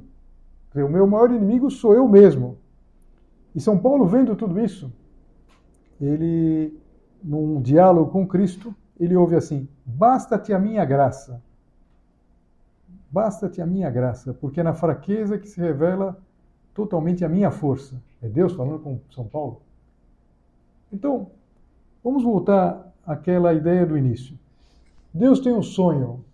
O 0.74 0.88
meu 0.88 1.06
maior 1.06 1.30
inimigo 1.30 1.70
sou 1.70 1.94
eu 1.94 2.08
mesmo. 2.08 2.58
E 3.54 3.60
São 3.60 3.78
Paulo, 3.78 4.06
vendo 4.06 4.34
tudo 4.34 4.58
isso, 4.58 4.90
ele, 6.00 6.78
num 7.22 7.60
diálogo 7.60 8.10
com 8.10 8.26
Cristo, 8.26 8.74
ele 8.98 9.14
ouve 9.14 9.36
assim: 9.36 9.68
Basta-te 9.84 10.52
a 10.52 10.58
minha 10.58 10.84
graça. 10.84 11.42
Basta-te 13.10 13.60
a 13.60 13.66
minha 13.66 13.90
graça, 13.90 14.32
porque 14.32 14.60
é 14.60 14.62
na 14.62 14.72
fraqueza 14.72 15.36
que 15.36 15.46
se 15.46 15.60
revela 15.60 16.18
totalmente 16.74 17.24
a 17.24 17.28
minha 17.28 17.50
força. 17.50 18.02
É 18.22 18.28
Deus 18.28 18.52
falando 18.52 18.80
com 18.80 19.00
São 19.10 19.26
Paulo. 19.26 19.62
Então, 20.92 21.30
vamos 22.02 22.22
voltar 22.22 22.92
àquela 23.06 23.52
ideia 23.52 23.86
do 23.86 23.96
início. 23.96 24.38
Deus 25.12 25.40
tem 25.40 25.52
um 25.52 25.62
sonho 25.62 26.24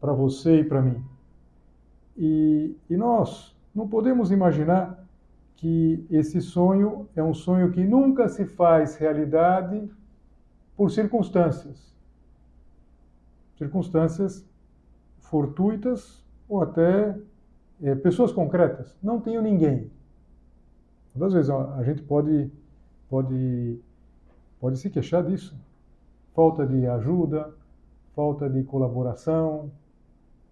para 0.00 0.12
você 0.12 0.60
e 0.60 0.64
para 0.64 0.82
mim. 0.82 1.02
E, 2.16 2.76
e 2.88 2.96
nós 2.96 3.54
não 3.74 3.88
podemos 3.88 4.30
imaginar 4.30 5.04
que 5.56 6.04
esse 6.10 6.40
sonho 6.40 7.08
é 7.14 7.22
um 7.22 7.34
sonho 7.34 7.70
que 7.70 7.84
nunca 7.84 8.28
se 8.28 8.44
faz 8.44 8.96
realidade 8.96 9.90
por 10.76 10.90
circunstâncias. 10.90 11.94
Circunstâncias 13.56 14.44
fortuitas 15.18 16.22
ou 16.48 16.62
até 16.62 17.16
é, 17.82 17.94
pessoas 17.94 18.32
concretas. 18.32 18.96
Não 19.02 19.20
tenho 19.20 19.42
ninguém. 19.42 19.90
Muitas 21.14 21.32
vezes 21.32 21.50
a 21.50 21.82
gente 21.84 22.02
pode, 22.02 22.50
pode, 23.08 23.78
pode 24.60 24.78
se 24.78 24.90
queixar 24.90 25.24
disso. 25.24 25.56
Falta 26.34 26.66
de 26.66 26.86
ajuda, 26.86 27.54
falta 28.14 28.50
de 28.50 28.62
colaboração. 28.64 29.70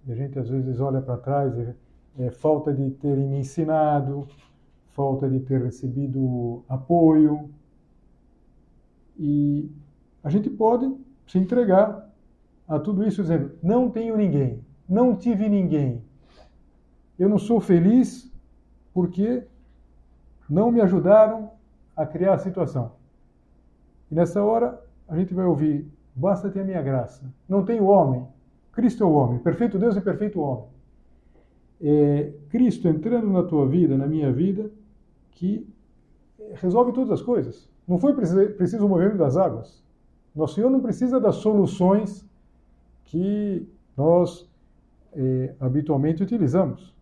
A 0.08 0.14
gente 0.14 0.38
às 0.38 0.48
vezes 0.48 0.80
olha 0.80 1.00
para 1.00 1.16
trás, 1.16 1.56
é, 1.58 1.74
é, 2.18 2.30
falta 2.30 2.72
de 2.72 2.90
terem 2.92 3.26
me 3.26 3.38
ensinado, 3.38 4.26
falta 4.92 5.28
de 5.28 5.40
ter 5.40 5.62
recebido 5.62 6.62
apoio. 6.68 7.50
E 9.18 9.70
a 10.22 10.30
gente 10.30 10.48
pode 10.48 10.94
se 11.26 11.38
entregar 11.38 12.10
a 12.68 12.78
tudo 12.78 13.06
isso 13.06 13.22
dizendo: 13.22 13.52
não 13.62 13.90
tenho 13.90 14.16
ninguém, 14.16 14.60
não 14.88 15.16
tive 15.16 15.48
ninguém, 15.48 16.02
eu 17.22 17.28
não 17.28 17.38
sou 17.38 17.60
feliz 17.60 18.28
porque 18.92 19.44
não 20.50 20.72
me 20.72 20.80
ajudaram 20.80 21.52
a 21.96 22.04
criar 22.04 22.34
a 22.34 22.38
situação. 22.38 22.92
E 24.10 24.14
nessa 24.14 24.42
hora 24.42 24.82
a 25.06 25.16
gente 25.16 25.32
vai 25.32 25.44
ouvir: 25.46 25.86
basta 26.16 26.50
ter 26.50 26.62
a 26.62 26.64
minha 26.64 26.82
graça. 26.82 27.24
Não 27.48 27.64
tem 27.64 27.80
o 27.80 27.84
homem. 27.84 28.26
Cristo 28.72 29.04
é 29.04 29.06
o 29.06 29.12
homem, 29.12 29.38
perfeito 29.38 29.78
Deus 29.78 29.96
e 29.96 30.00
perfeito 30.00 30.40
homem. 30.40 30.64
É 31.80 32.32
Cristo 32.48 32.88
entrando 32.88 33.30
na 33.30 33.44
tua 33.44 33.68
vida, 33.68 33.96
na 33.96 34.08
minha 34.08 34.32
vida, 34.32 34.68
que 35.30 35.68
resolve 36.54 36.92
todas 36.92 37.12
as 37.12 37.22
coisas. 37.22 37.70
Não 37.86 37.98
foi 37.98 38.14
preciso 38.14 38.84
o 38.84 38.88
movimento 38.88 39.18
das 39.18 39.36
águas. 39.36 39.80
Nosso 40.34 40.56
Senhor 40.56 40.70
não 40.70 40.80
precisa 40.80 41.20
das 41.20 41.36
soluções 41.36 42.26
que 43.04 43.68
nós 43.96 44.50
eh, 45.14 45.54
habitualmente 45.60 46.22
utilizamos. 46.22 46.92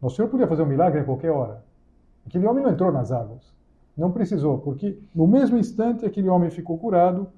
Nosso 0.00 0.16
Senhor 0.16 0.28
podia 0.28 0.46
fazer 0.46 0.62
um 0.62 0.66
milagre 0.66 1.00
a 1.00 1.04
qualquer 1.04 1.30
hora. 1.30 1.62
Aquele 2.26 2.46
homem 2.46 2.62
não 2.62 2.70
entrou 2.70 2.90
nas 2.90 3.12
águas. 3.12 3.54
Não 3.96 4.10
precisou, 4.10 4.58
porque 4.58 4.98
no 5.14 5.26
mesmo 5.26 5.58
instante 5.58 6.06
aquele 6.06 6.28
homem 6.28 6.48
ficou 6.50 6.78
curado, 6.78 7.28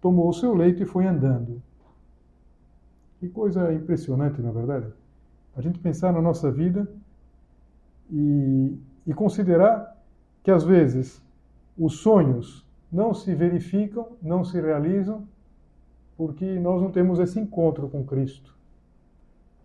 tomou 0.00 0.28
o 0.28 0.32
seu 0.32 0.54
leito 0.54 0.82
e 0.82 0.86
foi 0.86 1.06
andando. 1.06 1.60
Que 3.18 3.28
coisa 3.28 3.72
impressionante, 3.72 4.40
na 4.40 4.50
é 4.50 4.52
verdade. 4.52 4.86
A 5.56 5.60
gente 5.60 5.78
pensar 5.78 6.12
na 6.12 6.22
nossa 6.22 6.52
vida 6.52 6.88
e, 8.10 8.78
e 9.06 9.12
considerar 9.12 9.96
que 10.42 10.50
às 10.50 10.62
vezes 10.62 11.20
os 11.76 11.98
sonhos 11.98 12.64
não 12.92 13.12
se 13.12 13.34
verificam, 13.34 14.08
não 14.22 14.44
se 14.44 14.60
realizam, 14.60 15.26
porque 16.16 16.58
nós 16.58 16.80
não 16.80 16.90
temos 16.90 17.18
esse 17.18 17.38
encontro 17.38 17.88
com 17.88 18.04
Cristo. 18.04 18.56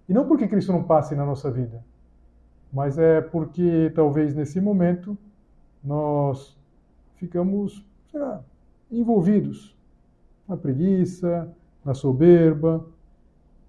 E 0.09 0.13
não 0.13 0.27
porque 0.27 0.47
Cristo 0.47 0.71
não 0.71 0.83
passe 0.83 1.15
na 1.15 1.25
nossa 1.25 1.49
vida, 1.49 1.83
mas 2.73 2.97
é 2.97 3.21
porque 3.21 3.91
talvez 3.93 4.33
nesse 4.33 4.59
momento 4.59 5.15
nós 5.83 6.57
ficamos 7.15 7.85
lá, 8.11 8.43
envolvidos 8.91 9.77
na 10.47 10.57
preguiça, 10.57 11.53
na 11.85 11.93
soberba. 11.93 12.85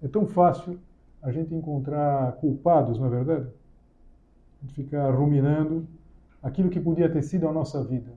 É 0.01 0.07
tão 0.07 0.25
fácil 0.25 0.79
a 1.21 1.31
gente 1.31 1.53
encontrar 1.53 2.33
culpados, 2.33 2.97
não 2.97 3.05
é 3.05 3.09
verdade? 3.09 3.47
A 4.57 4.65
gente 4.65 4.73
fica 4.73 5.11
ruminando 5.11 5.87
aquilo 6.41 6.69
que 6.69 6.79
podia 6.79 7.09
ter 7.09 7.21
sido 7.21 7.47
a 7.47 7.53
nossa 7.53 7.83
vida. 7.83 8.11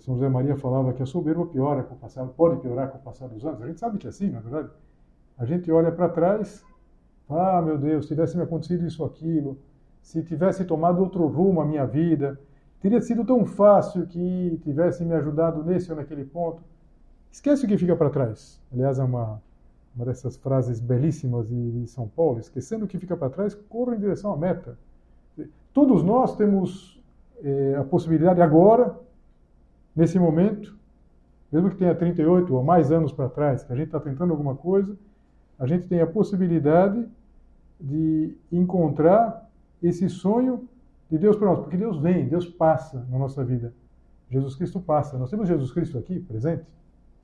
São 0.00 0.14
José 0.14 0.28
Maria 0.28 0.56
falava 0.56 0.92
que 0.92 1.02
a 1.02 1.06
soberba 1.06 1.44
piora 1.46 1.82
com 1.82 1.94
o 1.94 1.98
passar, 1.98 2.24
pode 2.26 2.60
piorar 2.60 2.90
com 2.90 2.98
o 2.98 3.00
passar 3.00 3.28
dos 3.28 3.44
anos. 3.44 3.60
A 3.60 3.66
gente 3.66 3.80
sabe 3.80 3.98
que 3.98 4.06
é 4.06 4.10
assim, 4.10 4.30
não 4.30 4.38
é 4.38 4.42
verdade? 4.42 4.70
A 5.36 5.44
gente 5.44 5.70
olha 5.72 5.90
para 5.90 6.08
trás, 6.08 6.64
ah, 7.28 7.60
meu 7.60 7.76
Deus, 7.76 8.04
se 8.04 8.08
tivesse 8.08 8.36
me 8.36 8.42
acontecido 8.42 8.86
isso 8.86 9.04
aquilo, 9.04 9.58
se 10.00 10.22
tivesse 10.22 10.64
tomado 10.64 11.00
outro 11.00 11.26
rumo 11.26 11.60
a 11.60 11.64
minha 11.64 11.84
vida, 11.84 12.40
teria 12.80 13.00
sido 13.00 13.24
tão 13.24 13.44
fácil 13.44 14.06
que 14.06 14.58
tivesse 14.62 15.04
me 15.04 15.14
ajudado 15.14 15.62
nesse 15.62 15.90
ou 15.90 15.96
naquele 15.96 16.24
ponto. 16.24 16.62
Esquece 17.30 17.66
o 17.66 17.68
que 17.68 17.76
fica 17.76 17.94
para 17.94 18.08
trás. 18.08 18.60
Aliás, 18.72 18.98
é 18.98 19.04
uma, 19.04 19.42
uma 19.94 20.06
dessas 20.06 20.36
frases 20.36 20.80
belíssimas 20.80 21.46
de, 21.46 21.72
de 21.72 21.86
São 21.86 22.08
Paulo: 22.08 22.38
esquecendo 22.38 22.86
o 22.86 22.88
que 22.88 22.98
fica 22.98 23.16
para 23.16 23.28
trás, 23.28 23.54
corra 23.54 23.94
em 23.94 23.98
direção 23.98 24.32
à 24.32 24.36
meta. 24.36 24.78
Todos 25.74 26.02
nós 26.02 26.34
temos 26.34 27.02
é, 27.42 27.76
a 27.76 27.84
possibilidade 27.84 28.40
agora, 28.40 28.98
nesse 29.94 30.18
momento, 30.18 30.76
mesmo 31.52 31.70
que 31.70 31.76
tenha 31.76 31.94
38 31.94 32.54
ou 32.54 32.64
mais 32.64 32.90
anos 32.90 33.12
para 33.12 33.28
trás, 33.28 33.62
que 33.62 33.72
a 33.72 33.76
gente 33.76 33.86
está 33.86 34.00
tentando 34.00 34.32
alguma 34.32 34.54
coisa, 34.54 34.96
a 35.58 35.66
gente 35.66 35.86
tem 35.86 36.00
a 36.00 36.06
possibilidade 36.06 37.06
de 37.80 38.36
encontrar 38.50 39.48
esse 39.82 40.08
sonho 40.08 40.68
de 41.10 41.16
Deus 41.18 41.36
para 41.36 41.48
nós, 41.48 41.60
porque 41.60 41.76
Deus 41.76 41.98
vem, 41.98 42.28
Deus 42.28 42.46
passa 42.46 43.06
na 43.10 43.18
nossa 43.18 43.44
vida. 43.44 43.72
Jesus 44.30 44.54
Cristo 44.54 44.80
passa. 44.80 45.16
Nós 45.16 45.30
temos 45.30 45.48
Jesus 45.48 45.72
Cristo 45.72 45.96
aqui 45.96 46.20
presente. 46.20 46.66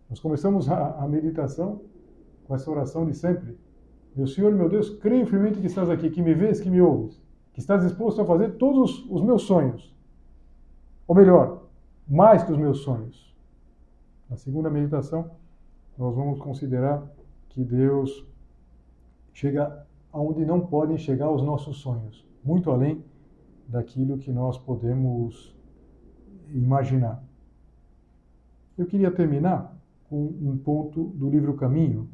Nós 0.09 0.21
começamos 0.21 0.71
a, 0.71 1.03
a 1.03 1.09
meditação 1.09 1.83
com 2.47 2.55
essa 2.55 2.71
oração 2.71 3.05
de 3.05 3.15
sempre. 3.15 3.59
Meu 4.15 4.27
Senhor, 4.27 4.53
meu 4.53 4.69
Deus, 4.69 4.91
creio 4.91 5.27
firmemente 5.27 5.61
que 5.61 5.67
estás 5.67 5.91
aqui, 5.91 6.09
que 6.09 6.23
me 6.23 6.35
vês, 6.35 6.61
que 6.61 6.71
me 6.71 6.81
ouves, 6.81 7.21
que 7.53 7.61
estás 7.61 7.83
disposto 7.83 8.21
a 8.23 8.25
fazer 8.25 8.53
todos 8.57 9.05
os 9.11 9.23
meus 9.23 9.43
sonhos. 9.43 9.95
Ou 11.07 11.15
melhor, 11.15 11.65
mais 12.09 12.43
que 12.43 12.53
os 12.53 12.59
meus 12.59 12.79
sonhos. 12.79 13.35
Na 14.31 14.37
segunda 14.37 14.71
meditação, 14.71 15.31
nós 15.99 16.15
vamos 16.15 16.39
considerar 16.41 17.07
que 17.51 17.63
Deus 17.63 18.27
chega 19.33 19.84
aonde 20.15 20.47
não 20.47 20.61
podem 20.61 20.97
chegar 20.97 21.29
os 21.29 21.43
nossos 21.43 21.79
sonhos, 21.79 22.25
muito 22.45 22.71
além 22.71 23.05
daquilo 23.67 24.17
que 24.17 24.31
nós 24.31 24.57
podemos 24.57 25.53
imaginar. 26.51 27.21
Eu 28.79 28.87
queria 28.87 29.11
terminar 29.11 29.77
com 30.09 30.25
um 30.25 30.57
ponto 30.57 31.03
do 31.09 31.29
livro 31.29 31.55
Caminho, 31.55 32.09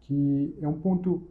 que 0.00 0.58
é 0.60 0.66
um 0.66 0.74
ponto 0.74 1.22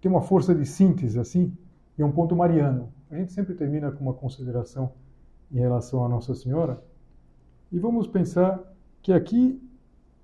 tem 0.00 0.10
uma 0.10 0.22
força 0.22 0.54
de 0.54 0.64
síntese 0.64 1.18
assim, 1.18 1.52
e 1.98 2.02
é 2.02 2.06
um 2.06 2.12
ponto 2.12 2.34
mariano. 2.36 2.92
A 3.10 3.16
gente 3.16 3.32
sempre 3.32 3.54
termina 3.54 3.90
com 3.90 4.04
uma 4.04 4.14
consideração 4.14 4.92
em 5.52 5.58
relação 5.58 6.04
a 6.04 6.08
Nossa 6.08 6.32
Senhora, 6.32 6.82
e 7.72 7.78
vamos 7.78 8.06
pensar 8.06 8.62
que 9.02 9.12
aqui, 9.12 9.60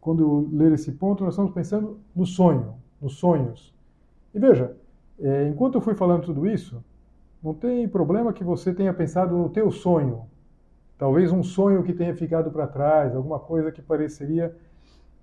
quando 0.00 0.48
ler 0.52 0.72
esse 0.72 0.92
ponto, 0.92 1.24
nós 1.24 1.34
estamos 1.34 1.52
pensando 1.52 1.98
no 2.14 2.24
sonho, 2.24 2.76
nos 3.00 3.16
sonhos. 3.16 3.75
E 4.36 4.38
veja, 4.38 4.76
é, 5.18 5.48
enquanto 5.48 5.76
eu 5.76 5.80
fui 5.80 5.94
falando 5.94 6.24
tudo 6.24 6.46
isso, 6.46 6.84
não 7.42 7.54
tem 7.54 7.88
problema 7.88 8.34
que 8.34 8.44
você 8.44 8.70
tenha 8.70 8.92
pensado 8.92 9.34
no 9.34 9.48
teu 9.48 9.70
sonho. 9.70 10.26
Talvez 10.98 11.32
um 11.32 11.42
sonho 11.42 11.82
que 11.82 11.94
tenha 11.94 12.14
ficado 12.14 12.50
para 12.50 12.66
trás, 12.66 13.16
alguma 13.16 13.38
coisa 13.38 13.72
que 13.72 13.80
pareceria 13.80 14.54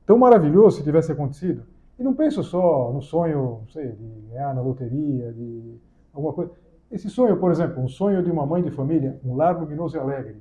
tão 0.03 0.17
maravilhoso 0.17 0.77
se 0.77 0.83
tivesse 0.83 1.11
acontecido. 1.11 1.61
E 1.99 2.01
não 2.01 2.15
penso 2.15 2.43
só 2.43 2.91
no 2.91 3.03
sonho, 3.03 3.59
não 3.61 3.67
sei, 3.67 3.91
de 3.91 4.29
ganhar 4.31 4.51
na 4.55 4.63
loteria, 4.63 5.31
de 5.31 5.75
alguma 6.11 6.33
coisa. 6.33 6.51
Esse 6.91 7.07
sonho, 7.07 7.37
por 7.37 7.51
exemplo, 7.51 7.83
um 7.83 7.87
sonho 7.87 8.23
de 8.23 8.31
uma 8.31 8.47
mãe 8.47 8.63
de 8.63 8.71
família, 8.71 9.19
um 9.23 9.35
lar 9.35 9.59
luminoso 9.59 9.95
e 9.95 9.99
alegre. 9.99 10.37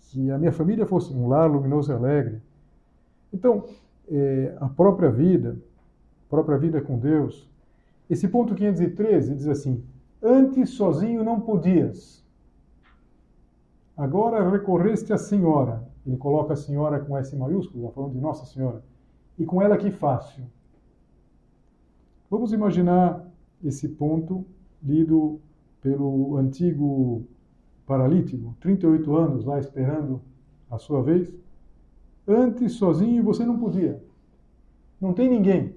Que 0.00 0.30
a 0.30 0.38
minha 0.38 0.52
família 0.52 0.86
fosse 0.86 1.12
um 1.12 1.28
lar 1.28 1.50
luminoso 1.50 1.92
e 1.92 1.94
alegre. 1.94 2.40
Então, 3.30 3.64
é, 4.10 4.56
a 4.60 4.68
própria 4.70 5.10
vida, 5.10 5.58
a 6.26 6.30
própria 6.30 6.56
vida 6.56 6.80
com 6.80 6.98
Deus. 6.98 7.46
Esse 8.08 8.28
ponto 8.28 8.54
513 8.54 9.34
diz 9.34 9.48
assim: 9.48 9.84
Antes 10.22 10.70
sozinho 10.70 11.22
não 11.22 11.40
podias. 11.40 12.24
Agora 13.96 14.48
recorreste 14.48 15.12
à 15.12 15.18
Senhora. 15.18 15.86
Ele 16.06 16.16
coloca 16.16 16.54
a 16.54 16.56
Senhora 16.56 17.00
com 17.00 17.18
S 17.18 17.34
maiúsculo, 17.36 17.90
falando 17.90 18.12
de 18.12 18.20
Nossa 18.20 18.46
Senhora. 18.46 18.82
E 19.38 19.44
com 19.44 19.60
ela 19.60 19.76
que 19.76 19.90
fácil. 19.90 20.44
Vamos 22.30 22.52
imaginar 22.52 23.26
esse 23.62 23.88
ponto 23.88 24.44
lido 24.82 25.40
pelo 25.80 26.36
antigo 26.36 27.24
paralítico, 27.86 28.54
38 28.60 29.16
anos 29.16 29.44
lá 29.44 29.58
esperando 29.58 30.20
a 30.70 30.78
sua 30.78 31.02
vez. 31.02 31.34
Antes 32.26 32.72
sozinho 32.72 33.24
você 33.24 33.44
não 33.44 33.58
podia. 33.58 34.02
Não 35.00 35.12
tem 35.12 35.28
ninguém. 35.28 35.74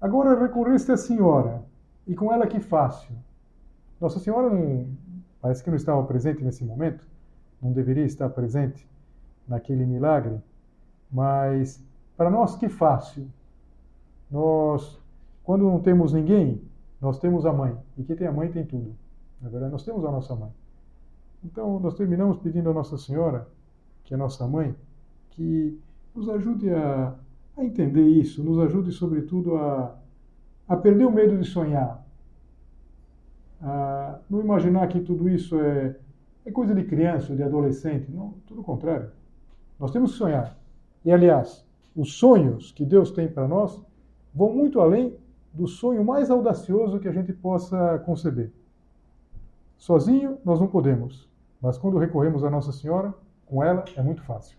Agora 0.00 0.38
recorreste 0.38 0.92
à 0.92 0.96
Senhora. 0.96 1.64
E 2.06 2.14
com 2.14 2.32
ela 2.32 2.46
que 2.46 2.60
fácil. 2.60 3.14
Nossa 4.00 4.18
Senhora 4.18 4.48
não, 4.48 4.86
parece 5.40 5.62
que 5.62 5.70
não 5.70 5.76
estava 5.76 6.02
presente 6.04 6.44
nesse 6.44 6.64
momento, 6.64 7.06
não 7.60 7.72
deveria 7.72 8.04
estar 8.04 8.28
presente 8.28 8.88
naquele 9.48 9.84
milagre, 9.86 10.40
mas 11.10 11.82
para 12.16 12.30
nós 12.30 12.56
que 12.56 12.68
fácil. 12.68 13.28
Nós, 14.30 15.00
quando 15.42 15.64
não 15.64 15.80
temos 15.80 16.12
ninguém, 16.12 16.60
nós 17.00 17.18
temos 17.18 17.46
a 17.46 17.52
mãe. 17.52 17.76
E 17.96 18.04
quem 18.04 18.16
tem 18.16 18.26
a 18.26 18.32
mãe 18.32 18.50
tem 18.50 18.64
tudo. 18.64 18.94
Na 19.40 19.48
verdade, 19.48 19.72
nós 19.72 19.84
temos 19.84 20.04
a 20.04 20.10
nossa 20.10 20.34
mãe. 20.34 20.50
Então, 21.44 21.78
nós 21.78 21.94
terminamos 21.94 22.38
pedindo 22.38 22.70
a 22.70 22.72
Nossa 22.72 22.96
Senhora, 22.98 23.46
que 24.04 24.14
é 24.14 24.16
nossa 24.16 24.46
mãe, 24.46 24.74
que 25.30 25.78
nos 26.14 26.28
ajude 26.28 26.72
a, 26.72 27.14
a 27.56 27.64
entender 27.64 28.06
isso, 28.06 28.42
nos 28.42 28.58
ajude, 28.58 28.92
sobretudo, 28.92 29.56
a, 29.56 29.96
a 30.68 30.76
perder 30.76 31.06
o 31.06 31.10
medo 31.10 31.38
de 31.38 31.44
sonhar, 31.44 32.06
ah, 33.62 34.18
não 34.28 34.40
imaginar 34.40 34.86
que 34.88 35.00
tudo 35.00 35.28
isso 35.28 35.58
é, 35.58 35.96
é 36.44 36.50
coisa 36.50 36.74
de 36.74 36.84
criança, 36.84 37.34
de 37.34 37.42
adolescente. 37.42 38.10
Não, 38.10 38.34
tudo 38.46 38.60
o 38.60 38.64
contrário. 38.64 39.10
Nós 39.78 39.90
temos 39.90 40.12
que 40.12 40.18
sonhar. 40.18 40.56
E, 41.04 41.10
aliás, 41.10 41.64
os 41.94 42.14
sonhos 42.14 42.72
que 42.72 42.84
Deus 42.84 43.10
tem 43.10 43.28
para 43.28 43.48
nós 43.48 43.80
vão 44.34 44.52
muito 44.52 44.80
além 44.80 45.16
do 45.52 45.66
sonho 45.66 46.04
mais 46.04 46.30
audacioso 46.30 47.00
que 47.00 47.08
a 47.08 47.12
gente 47.12 47.32
possa 47.32 47.98
conceber. 48.04 48.52
Sozinho 49.78 50.38
nós 50.44 50.60
não 50.60 50.66
podemos, 50.66 51.28
mas 51.60 51.78
quando 51.78 51.98
recorremos 51.98 52.44
a 52.44 52.50
Nossa 52.50 52.72
Senhora, 52.72 53.14
com 53.46 53.62
ela 53.62 53.84
é 53.96 54.02
muito 54.02 54.22
fácil. 54.22 54.58